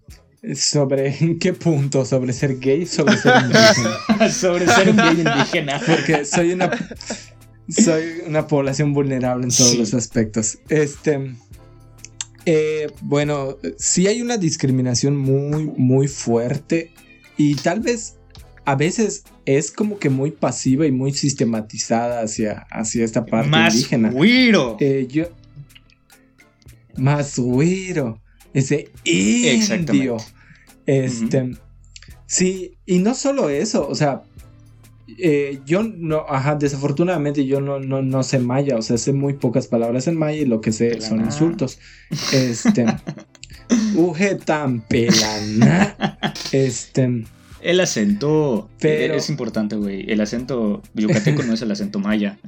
[0.55, 2.05] ¿Sobre en qué punto?
[2.05, 2.87] ¿Sobre ser gay?
[2.87, 4.30] ¿Sobre ser indígena?
[4.30, 5.80] sobre ser un gay indígena.
[5.87, 6.70] Porque soy una
[7.68, 10.59] soy una población vulnerable en todos los aspectos.
[10.68, 11.34] Este.
[12.49, 16.93] Eh, bueno, sí hay una discriminación muy, muy fuerte.
[17.37, 18.16] Y tal vez
[18.64, 23.74] a veces es como que muy pasiva y muy sistematizada hacia, hacia esta parte más
[23.74, 24.12] indígena.
[24.78, 25.24] Eh, yo,
[26.97, 28.20] más güiro.
[28.53, 30.16] Ese indio.
[30.86, 31.57] Este.
[32.26, 34.22] Sí, y no solo eso, o sea,
[35.18, 39.34] eh, yo no, ajá, desafortunadamente yo no, no, no sé maya, o sea, sé muy
[39.34, 41.78] pocas palabras en maya y lo que sé son insultos.
[42.32, 42.86] Este.
[43.97, 46.18] Uge tan pelana.
[46.53, 47.24] Este.
[47.62, 49.14] El acento Pero...
[49.14, 50.11] es importante, güey.
[50.11, 52.38] El acento yucateco no es el acento maya.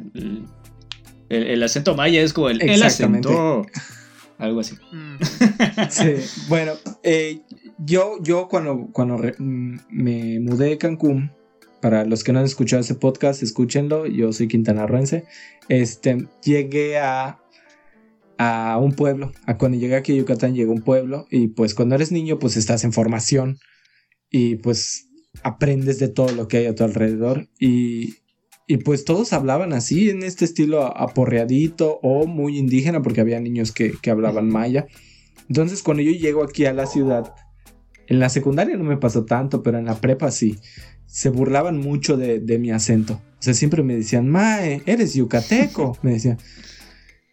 [1.28, 3.66] El, acento maya es como el, el acento.
[4.39, 4.76] Algo así.
[4.93, 5.16] Mm.
[5.91, 6.14] Sí,
[6.49, 6.72] bueno,
[7.03, 7.41] eh,
[7.78, 11.32] yo, yo cuando, cuando me mudé de Cancún,
[11.80, 14.07] para los que no han escuchado ese podcast, escúchenlo.
[14.07, 15.24] Yo soy quintanarroense.
[15.68, 17.41] Este, llegué a,
[18.39, 19.32] a un pueblo.
[19.47, 21.26] A cuando llegué aquí a Yucatán, llegué a un pueblo.
[21.30, 23.59] Y pues cuando eres niño, pues estás en formación.
[24.31, 25.09] Y pues
[25.43, 27.48] aprendes de todo lo que hay a tu alrededor.
[27.60, 28.16] Y,
[28.69, 33.73] y pues todos hablaban así, en este estilo aporreadito o muy indígena, porque había niños
[33.73, 34.86] que, que hablaban maya.
[35.49, 37.35] Entonces, cuando yo llego aquí a la ciudad,
[38.07, 40.59] en la secundaria no me pasó tanto, pero en la prepa sí
[41.07, 43.15] se burlaban mucho de, de, mi acento.
[43.15, 45.97] O sea, siempre me decían, Mae, eres yucateco.
[46.03, 46.36] Me decían.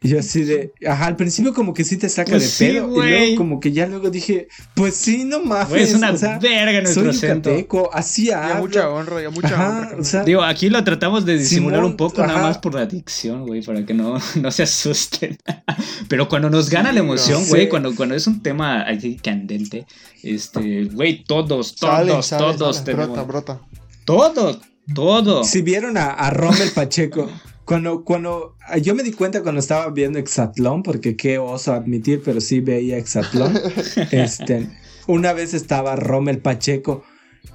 [0.02, 3.04] Y yo así de, ajá, al principio como que sí te saca pues de pedo.
[3.04, 5.90] y luego como que ya luego dije, pues sí, no mames.
[5.90, 7.50] es una verga nuestro soy acento.
[7.50, 8.62] Yucateco, así hablo.
[8.62, 9.98] mucha honra, ya mucha honra.
[9.98, 13.48] O sea, Digo, aquí lo tratamos de disimular un poco, nada más por la dicción,
[13.48, 15.38] güey, para que no, no se asusten.
[16.08, 19.88] Pero cuando nos gana la emoción, güey, cuando, cuando es un tema así candente,
[20.22, 23.08] este, güey, todos, todos, todos tenemos.
[23.08, 23.62] Brota, brota.
[24.06, 24.60] Todos,
[24.94, 25.50] todos.
[25.50, 27.28] Si vieron a, a Rommel Pacheco.
[27.66, 32.40] Cuando, cuando yo me di cuenta cuando estaba viendo Exatlón, porque qué oso admitir, pero
[32.40, 33.60] sí veía Exatlón.
[34.12, 34.70] este,
[35.08, 37.04] una vez estaba Rommel Pacheco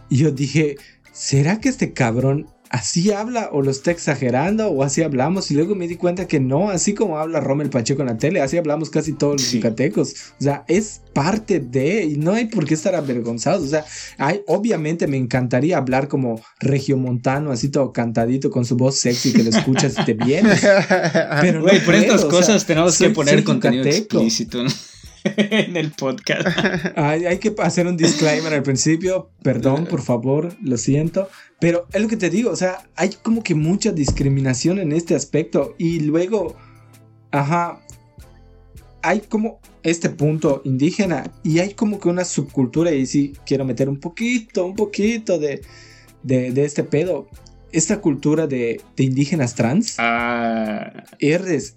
[0.08, 0.76] y yo dije,
[1.12, 5.74] ¿será que este cabrón así habla o lo está exagerando o así hablamos y luego
[5.74, 8.90] me di cuenta que no, así como habla Rommel Pacheco en la tele, así hablamos
[8.90, 10.14] casi todos los yucatecos.
[10.40, 13.64] O sea, es parte de y no hay por qué estar avergonzados.
[13.64, 13.84] O sea,
[14.18, 19.42] hay, obviamente me encantaría hablar como regiomontano, así todo cantadito con su voz sexy que
[19.42, 20.60] lo escuchas y te vienes.
[21.40, 24.64] Pero Güey, por estas cosas tenemos que poner contenido explícito.
[25.24, 26.46] en el podcast.
[26.96, 29.30] hay que hacer un disclaimer al principio.
[29.42, 31.28] Perdón, por favor, lo siento.
[31.60, 35.14] Pero es lo que te digo, o sea, hay como que mucha discriminación en este
[35.14, 35.74] aspecto.
[35.76, 36.56] Y luego,
[37.30, 37.80] ajá,
[39.02, 42.92] hay como este punto indígena y hay como que una subcultura.
[42.92, 45.62] Y sí, quiero meter un poquito, un poquito de,
[46.22, 47.28] de, este pedo
[47.72, 49.96] esta cultura de, indígenas trans.
[49.98, 51.04] Ah.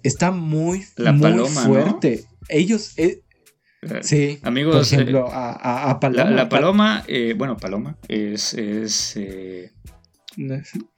[0.02, 2.24] está muy, muy fuerte.
[2.48, 3.20] Ellos, eh,
[4.02, 4.90] Sí, amigos.
[4.90, 6.30] Por ejemplo, a, Paloma.
[6.30, 9.72] La, Paloma, eh, bueno, Paloma es, es eh,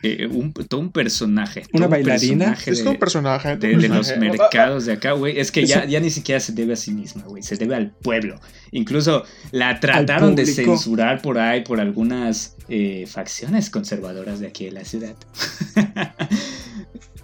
[0.03, 1.65] eh, un, todo un personaje.
[1.73, 2.57] ¿Una bailarina?
[2.67, 3.57] es un personaje.
[3.57, 5.39] De, los mercados de acá, güey.
[5.39, 7.43] Es que ya, ya ni siquiera se debe a sí misma, güey.
[7.43, 8.41] Se debe al pueblo.
[8.73, 12.57] Incluso la trataron de censurar por ahí por algunas
[13.07, 15.17] facciones conservadoras de aquí de la ciudad.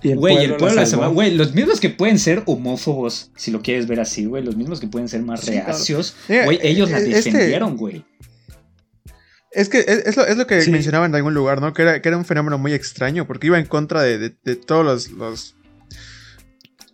[0.03, 4.01] Güey, el pueblo la Güey, los mismos que pueden ser homófobos, si lo quieres ver
[4.01, 4.43] así, güey.
[4.43, 6.16] Los mismos que pueden ser más reacios.
[6.29, 8.05] Güey, ellos la este defendieron, güey.
[9.53, 11.74] Es que es, lo, que mencionaba en algún lugar, ¿no?
[11.74, 15.55] Que era, que era un fenómeno muy extraño, porque iba en contra de, todos los,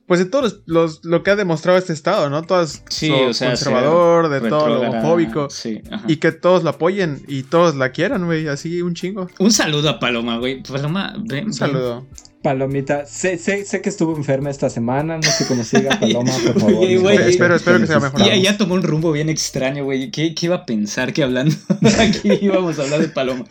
[0.09, 2.43] Pues de todos los, lo que ha demostrado este estado, ¿no?
[2.43, 5.49] Todas sí, o sea, conservador, de todo lo homofóbico.
[5.51, 8.49] Sí, y que todos la apoyen y todos la quieran, güey.
[8.49, 9.29] Así un chingo.
[9.39, 10.61] Un saludo a Paloma, güey.
[10.65, 11.47] Paloma, ven.
[11.47, 12.09] Un saludo.
[12.49, 16.59] Palomita, sé, sé, sé, que estuvo enferma esta semana, no sé cómo siga Paloma, por
[16.59, 17.13] favor.
[17.21, 18.25] espero, espero que sea mejor.
[18.25, 20.11] Ya, ya, tomó un rumbo bien extraño, güey.
[20.11, 21.55] ¿Qué, ¿Qué, iba a pensar que hablando
[21.99, 23.45] aquí íbamos a hablar de Paloma?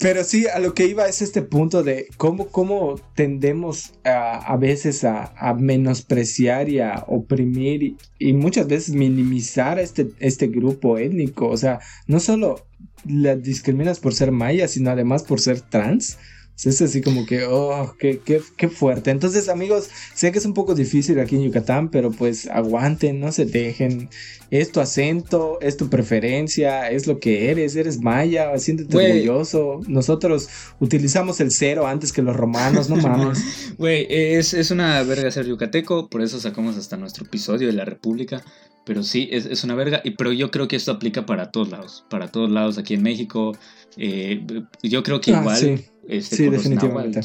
[0.00, 4.56] Pero sí, a lo que iba es este punto de cómo, cómo tendemos a, a
[4.56, 10.98] veces a, a, menospreciar y a oprimir y, y, muchas veces minimizar este, este grupo
[10.98, 11.46] étnico.
[11.46, 11.78] O sea,
[12.08, 12.66] no solo
[13.06, 16.18] la discriminas por ser maya, sino además por ser trans.
[16.62, 19.10] Es así como que, oh, qué, qué, fuerte.
[19.10, 23.32] Entonces, amigos, sé que es un poco difícil aquí en Yucatán, pero pues aguanten, no
[23.32, 24.08] se dejen.
[24.50, 29.80] Es tu acento, es tu preferencia, es lo que eres, eres maya, siéntete orgulloso.
[29.88, 30.48] Nosotros
[30.78, 33.74] utilizamos el cero antes que los romanos, no mames.
[33.76, 37.84] Güey, es, es una verga ser yucateco, por eso sacamos hasta nuestro episodio de la
[37.84, 38.42] República.
[38.86, 40.02] Pero sí, es, una verga.
[40.04, 42.04] Y, pero yo creo que esto aplica para todos lados.
[42.10, 43.56] Para todos lados aquí en México.
[43.96, 44.44] Eh,
[44.82, 47.20] yo creo que ah, igual este, sí, definitivamente.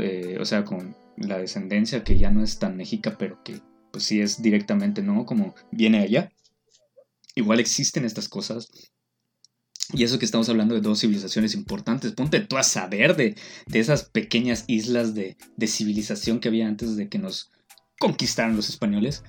[0.00, 3.60] Eh, o, sea, con la descendencia que ya no es tan mexica, pero que
[3.92, 5.26] pues sí es directamente, ¿no?
[5.26, 6.32] Como viene allá.
[7.34, 8.68] Igual existen estas cosas.
[9.92, 12.12] Y eso que estamos hablando de dos civilizaciones importantes.
[12.12, 13.36] Ponte tú a saber de,
[13.66, 17.50] de esas pequeñas islas de, de civilización que había antes de que nos
[17.98, 19.22] conquistaran los españoles.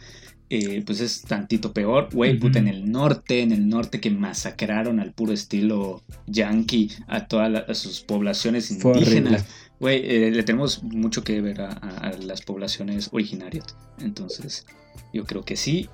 [0.50, 2.08] Eh, pues es tantito peor.
[2.14, 7.28] Güey, puta, en el norte, en el norte que masacraron al puro estilo yankee a
[7.28, 9.46] todas sus poblaciones indígenas.
[9.80, 13.76] Güey, eh, le tenemos mucho que ver a, las poblaciones originarias.
[14.00, 14.66] Entonces,
[15.14, 15.90] yo creo que sí.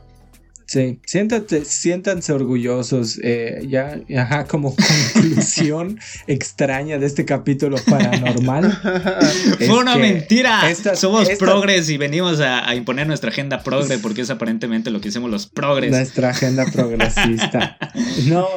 [0.65, 3.19] Sí, siéntate, siéntanse orgullosos.
[3.23, 4.76] Eh, ya, ajá, como
[5.14, 8.72] conclusión extraña de este capítulo paranormal.
[9.57, 10.61] Fue una mentira.
[10.95, 15.30] Somos progres y venimos a, imponer nuestra agenda progre porque es aparentemente lo que hacemos
[15.30, 15.91] los progres.
[15.91, 17.77] Nuestra agenda progresista.
[18.27, 18.48] no,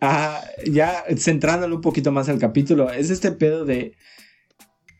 [0.00, 3.94] ah, ya centrándolo un poquito más al capítulo, es este pedo de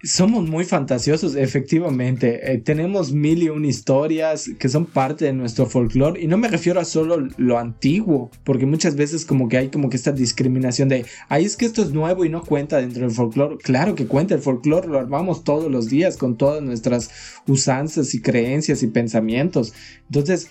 [0.03, 2.53] somos muy fantasiosos, efectivamente.
[2.53, 6.21] Eh, tenemos mil y un historias que son parte de nuestro folclore.
[6.21, 9.89] Y no me refiero a solo lo antiguo, porque muchas veces como que hay como
[9.91, 13.13] que esta discriminación de, ay, es que esto es nuevo y no cuenta dentro del
[13.13, 13.59] folclore.
[13.59, 17.11] Claro que cuenta, el folclore lo armamos todos los días con todas nuestras
[17.47, 19.73] usanzas y creencias y pensamientos.
[20.09, 20.49] Entonces,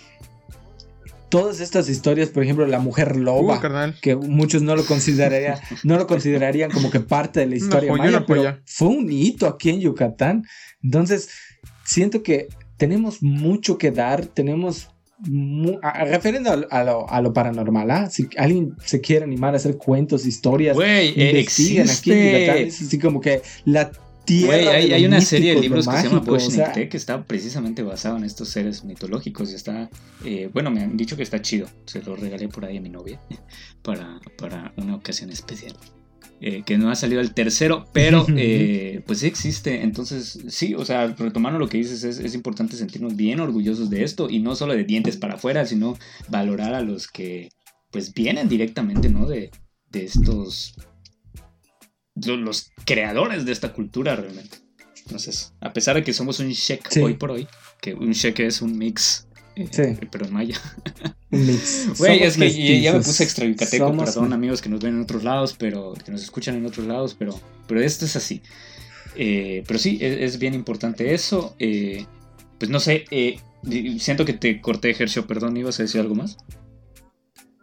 [1.31, 5.97] todas estas historias, por ejemplo, la mujer loba, uh, que muchos no lo considerarían, no
[5.97, 9.79] lo considerarían como que parte de la historia maya, pero fue un hito aquí en
[9.79, 10.43] Yucatán.
[10.83, 11.29] Entonces,
[11.85, 14.89] siento que tenemos mucho que dar, tenemos
[16.05, 18.09] referiendo a, lo, paranormal, ¿ah?
[18.09, 22.99] si alguien se quiere animar a hacer cuentos, historias, Wey, aquí en Yucatán, es así
[22.99, 23.91] como que la
[24.45, 26.23] hay, una serie de libros que se llama
[26.73, 29.51] que está precisamente basado en estos seres mitológicos.
[29.51, 29.89] Y está,
[30.25, 31.67] eh, bueno, me han dicho que está chido.
[31.85, 33.19] Se lo regalé por ahí a mi novia
[33.81, 35.75] para, para una ocasión especial.
[36.43, 39.83] Eh, que no ha salido el tercero, pero eh, pues existe.
[39.83, 44.03] Entonces, sí, o sea, retomando lo que dices, es, es, importante sentirnos bien orgullosos de
[44.03, 45.97] esto y no solo de dientes para afuera, sino
[46.29, 47.49] valorar a los que
[47.91, 49.27] pues vienen directamente, ¿no?
[49.27, 49.51] De,
[49.91, 50.73] de estos
[52.15, 54.57] los creadores de esta cultura realmente.
[55.05, 56.99] Entonces, a pesar de que somos un check Sí.
[57.01, 57.47] hoy por hoy,
[57.81, 60.07] que un check es un mix, eh, Sí.
[60.11, 60.59] pero en maya.
[61.31, 61.87] Un mix.
[61.97, 64.95] Güey, es que ya- ya me puse extra yucateco, Somos perdón amigos que nos ven
[64.95, 68.41] en otros lados, pero que nos escuchan en otros lados, pero, pero esto es así.
[69.15, 71.55] Eh, pero sí, es, es bien importante eso.
[71.59, 72.05] eh,
[72.59, 73.39] pues no sé, eh,
[73.99, 76.37] siento que te corté, Hershey, perdón, ¿ibas a decir algo más?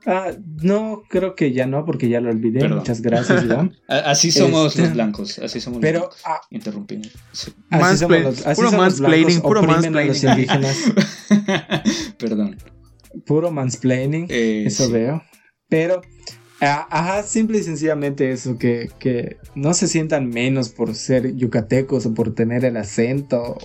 [0.06, 0.30] Ah,
[0.62, 2.60] no, creo que ya no, porque ya lo olvidé.
[2.60, 2.78] Perdón.
[2.78, 3.74] Muchas gracias, Iván.
[3.88, 6.22] Así somos Este- los blancos, así somos Pero los blancos.
[6.26, 7.08] ah, Interrumpimos.
[7.32, 7.52] Sí.
[7.70, 10.24] así somos los, así puro mansplaining, puro a los mansplaining.
[10.24, 10.78] indígenas.
[12.18, 12.56] Perdón.
[13.26, 14.26] Puro mansplaining.
[14.30, 14.92] Eh, Eso sí.
[14.92, 15.22] veo.
[15.68, 16.00] Pero,
[16.60, 22.06] a- ajá, simple y sencillamente eso, que, que no se sientan menos por ser yucatecos
[22.06, 23.58] o por tener el acento.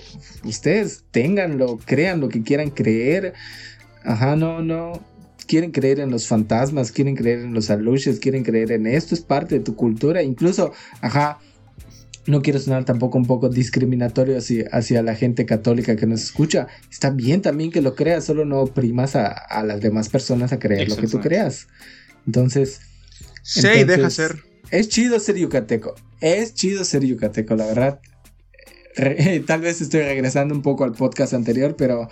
[0.44, 3.34] Ustedes ténganlo, crean lo que quieran creer.
[4.04, 4.92] Ajá, no, no.
[5.48, 9.22] Quieren creer en los fantasmas, quieren creer en los aluches, quieren creer en esto, es
[9.22, 10.24] parte de tu cultura.
[10.24, 10.72] Incluso,
[11.02, 11.40] ajá,
[12.26, 16.68] no quiero sonar tampoco un poco discriminatorio hacia, hacia la gente católica que nos escucha.
[16.90, 20.60] Está bien también que lo creas, solo no oprimas a, a las demás personas a
[20.60, 21.68] creer lo que tú creas.
[22.26, 22.80] Entonces,
[23.56, 24.36] Entonces- deja ser.
[24.72, 25.96] es chido ser yucateco.
[26.22, 28.00] Es chido ser yucateco, la verdad.
[28.96, 32.10] Re- tal vez estoy regresando un poco al podcast anterior, pero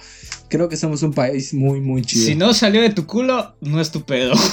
[0.50, 2.26] creo que somos un país muy, muy chido.
[2.26, 4.34] Si no salió de tu culo, no es tu pedo.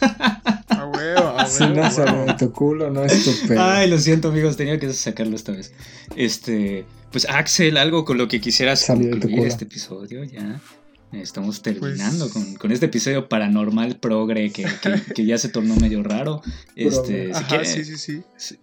[0.00, 2.24] A huevo, a Si huevo, no a sale huevo.
[2.26, 3.62] de tu culo, no es tu pedo.
[3.62, 5.72] Ay, lo siento, amigos, tenía que sacarlo esta vez.
[6.16, 9.48] Este, pues Axel, algo con lo que quisieras Salió de tu concluir culo.
[9.48, 10.60] este episodio ya.
[11.12, 15.74] Estamos terminando Pues- con, con este episodio paranormal progre que, que- que ya se tornó
[15.76, 16.40] medio raro.
[16.76, 18.58] Este, si Ajá, quiere- sí, sí, sí.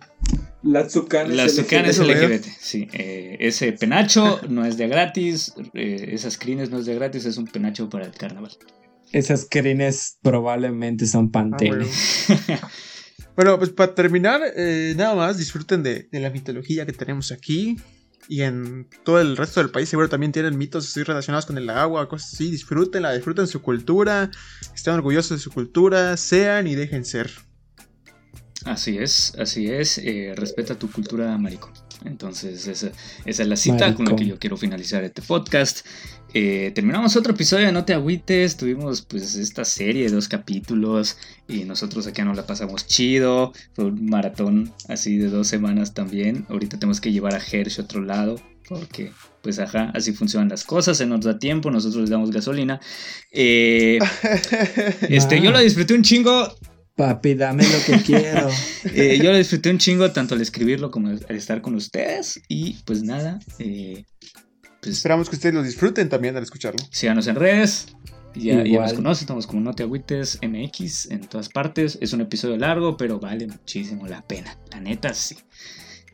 [0.64, 1.36] Las tucanes.
[1.36, 2.46] Las LGBT.
[2.60, 2.88] sí.
[2.94, 7.38] eh, ese penacho no es de gratis, eh, esas crines no es de gratis, es
[7.38, 8.52] un penacho para el carnaval.
[9.12, 11.88] Esas crines probablemente son Ah, pantenes.
[12.30, 12.42] huevo.
[13.36, 17.78] Bueno, pues para terminar, eh, nada más disfruten de, de la mitología que tenemos aquí.
[18.30, 21.70] Y en todo el resto del país seguro también tienen mitos así relacionados con el
[21.70, 22.52] agua, cosas así.
[22.52, 24.30] Disfrútenla, disfruten su cultura.
[24.76, 26.18] Estén orgullosos de su cultura.
[26.18, 27.32] Sean y dejen ser.
[28.66, 29.98] Así es, así es.
[29.98, 31.72] eh, respeta tu cultura maricón.
[32.06, 32.92] Entonces, esa,
[33.26, 35.86] esa es la cita con la que yo quiero finalizar este podcast.
[36.40, 38.58] Eh, terminamos otro episodio de No Te Agüites.
[38.58, 41.18] Tuvimos pues esta serie de dos capítulos.
[41.48, 43.54] Y nosotros acá nos la pasamos chido.
[43.74, 46.46] Fue un maratón así de dos semanas también.
[46.50, 48.40] Ahorita tenemos que llevar a Hersh a otro lado.
[48.70, 49.12] Porque,
[49.42, 50.98] pues ajá, así funcionan las cosas.
[50.98, 52.80] Se nos da tiempo, nosotros le damos gasolina.
[53.32, 53.98] Eh,
[55.10, 56.56] este, yo lo disfruté un chingo.
[56.96, 58.48] Papi, dame lo que quiero.
[58.94, 62.40] Eh, yo lo disfruté un chingo tanto al escribirlo como al estar con ustedes.
[62.48, 64.06] Y pues nada, eh,
[64.88, 66.80] pues Esperamos que ustedes lo disfruten también al escucharlo.
[66.92, 67.88] síganos en redes.
[68.36, 71.98] Ya, ya nos conocen, estamos como No Te Agüites MX en todas partes.
[72.02, 74.58] Es un episodio largo, pero vale muchísimo la pena.
[74.72, 75.36] La neta, sí.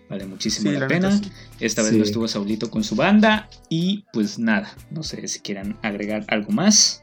[0.09, 1.09] Vale muchísimo Sí, la, la pena.
[1.09, 1.31] neta, sí.
[1.59, 1.97] Esta vez Sí.
[1.97, 3.49] no estuvo Saulito con su banda.
[3.69, 7.01] Y pues nada, no sé si quieran agregar algo más.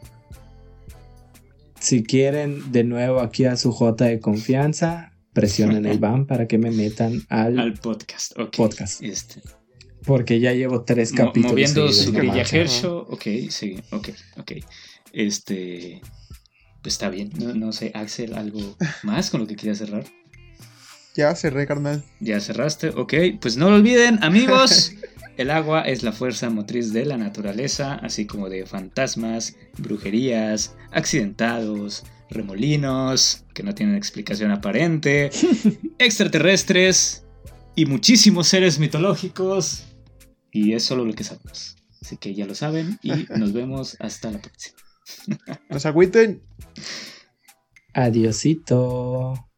[1.79, 6.57] Si quieren de nuevo aquí a su J de confianza, presionen el BAM para que
[6.59, 8.57] me metan al, Al podcast, ok.
[8.57, 9.03] podcast.
[9.03, 9.41] Este,
[10.11, 11.53] Porque ya llevo tres capítulos.
[11.53, 12.13] moviendo su.
[12.13, 13.07] Hershow.
[13.11, 14.09] Ok, sí, ok,
[14.39, 14.53] ok.
[15.13, 16.01] Este.
[16.83, 17.31] Pues está bien.
[17.39, 20.05] No, no sé, Axel, ¿algo más con lo que quieras cerrar?
[21.15, 22.03] Ya cerré, carnal.
[22.19, 23.15] Ya cerraste, ok.
[23.41, 24.95] Pues no lo olviden, amigos.
[25.37, 32.03] El agua es la fuerza motriz de la naturaleza, así como de fantasmas, brujerías, accidentados,
[32.31, 35.31] remolinos, que no tienen explicación aparente,
[35.99, 37.23] extraterrestres
[37.77, 39.85] y muchísimos seres mitológicos.
[40.53, 41.77] Y es solo lo que sabemos.
[42.03, 44.79] Así que ya lo saben y nos vemos hasta la próxima.
[45.69, 46.43] No se agüiten.
[47.93, 49.50] Adiosito.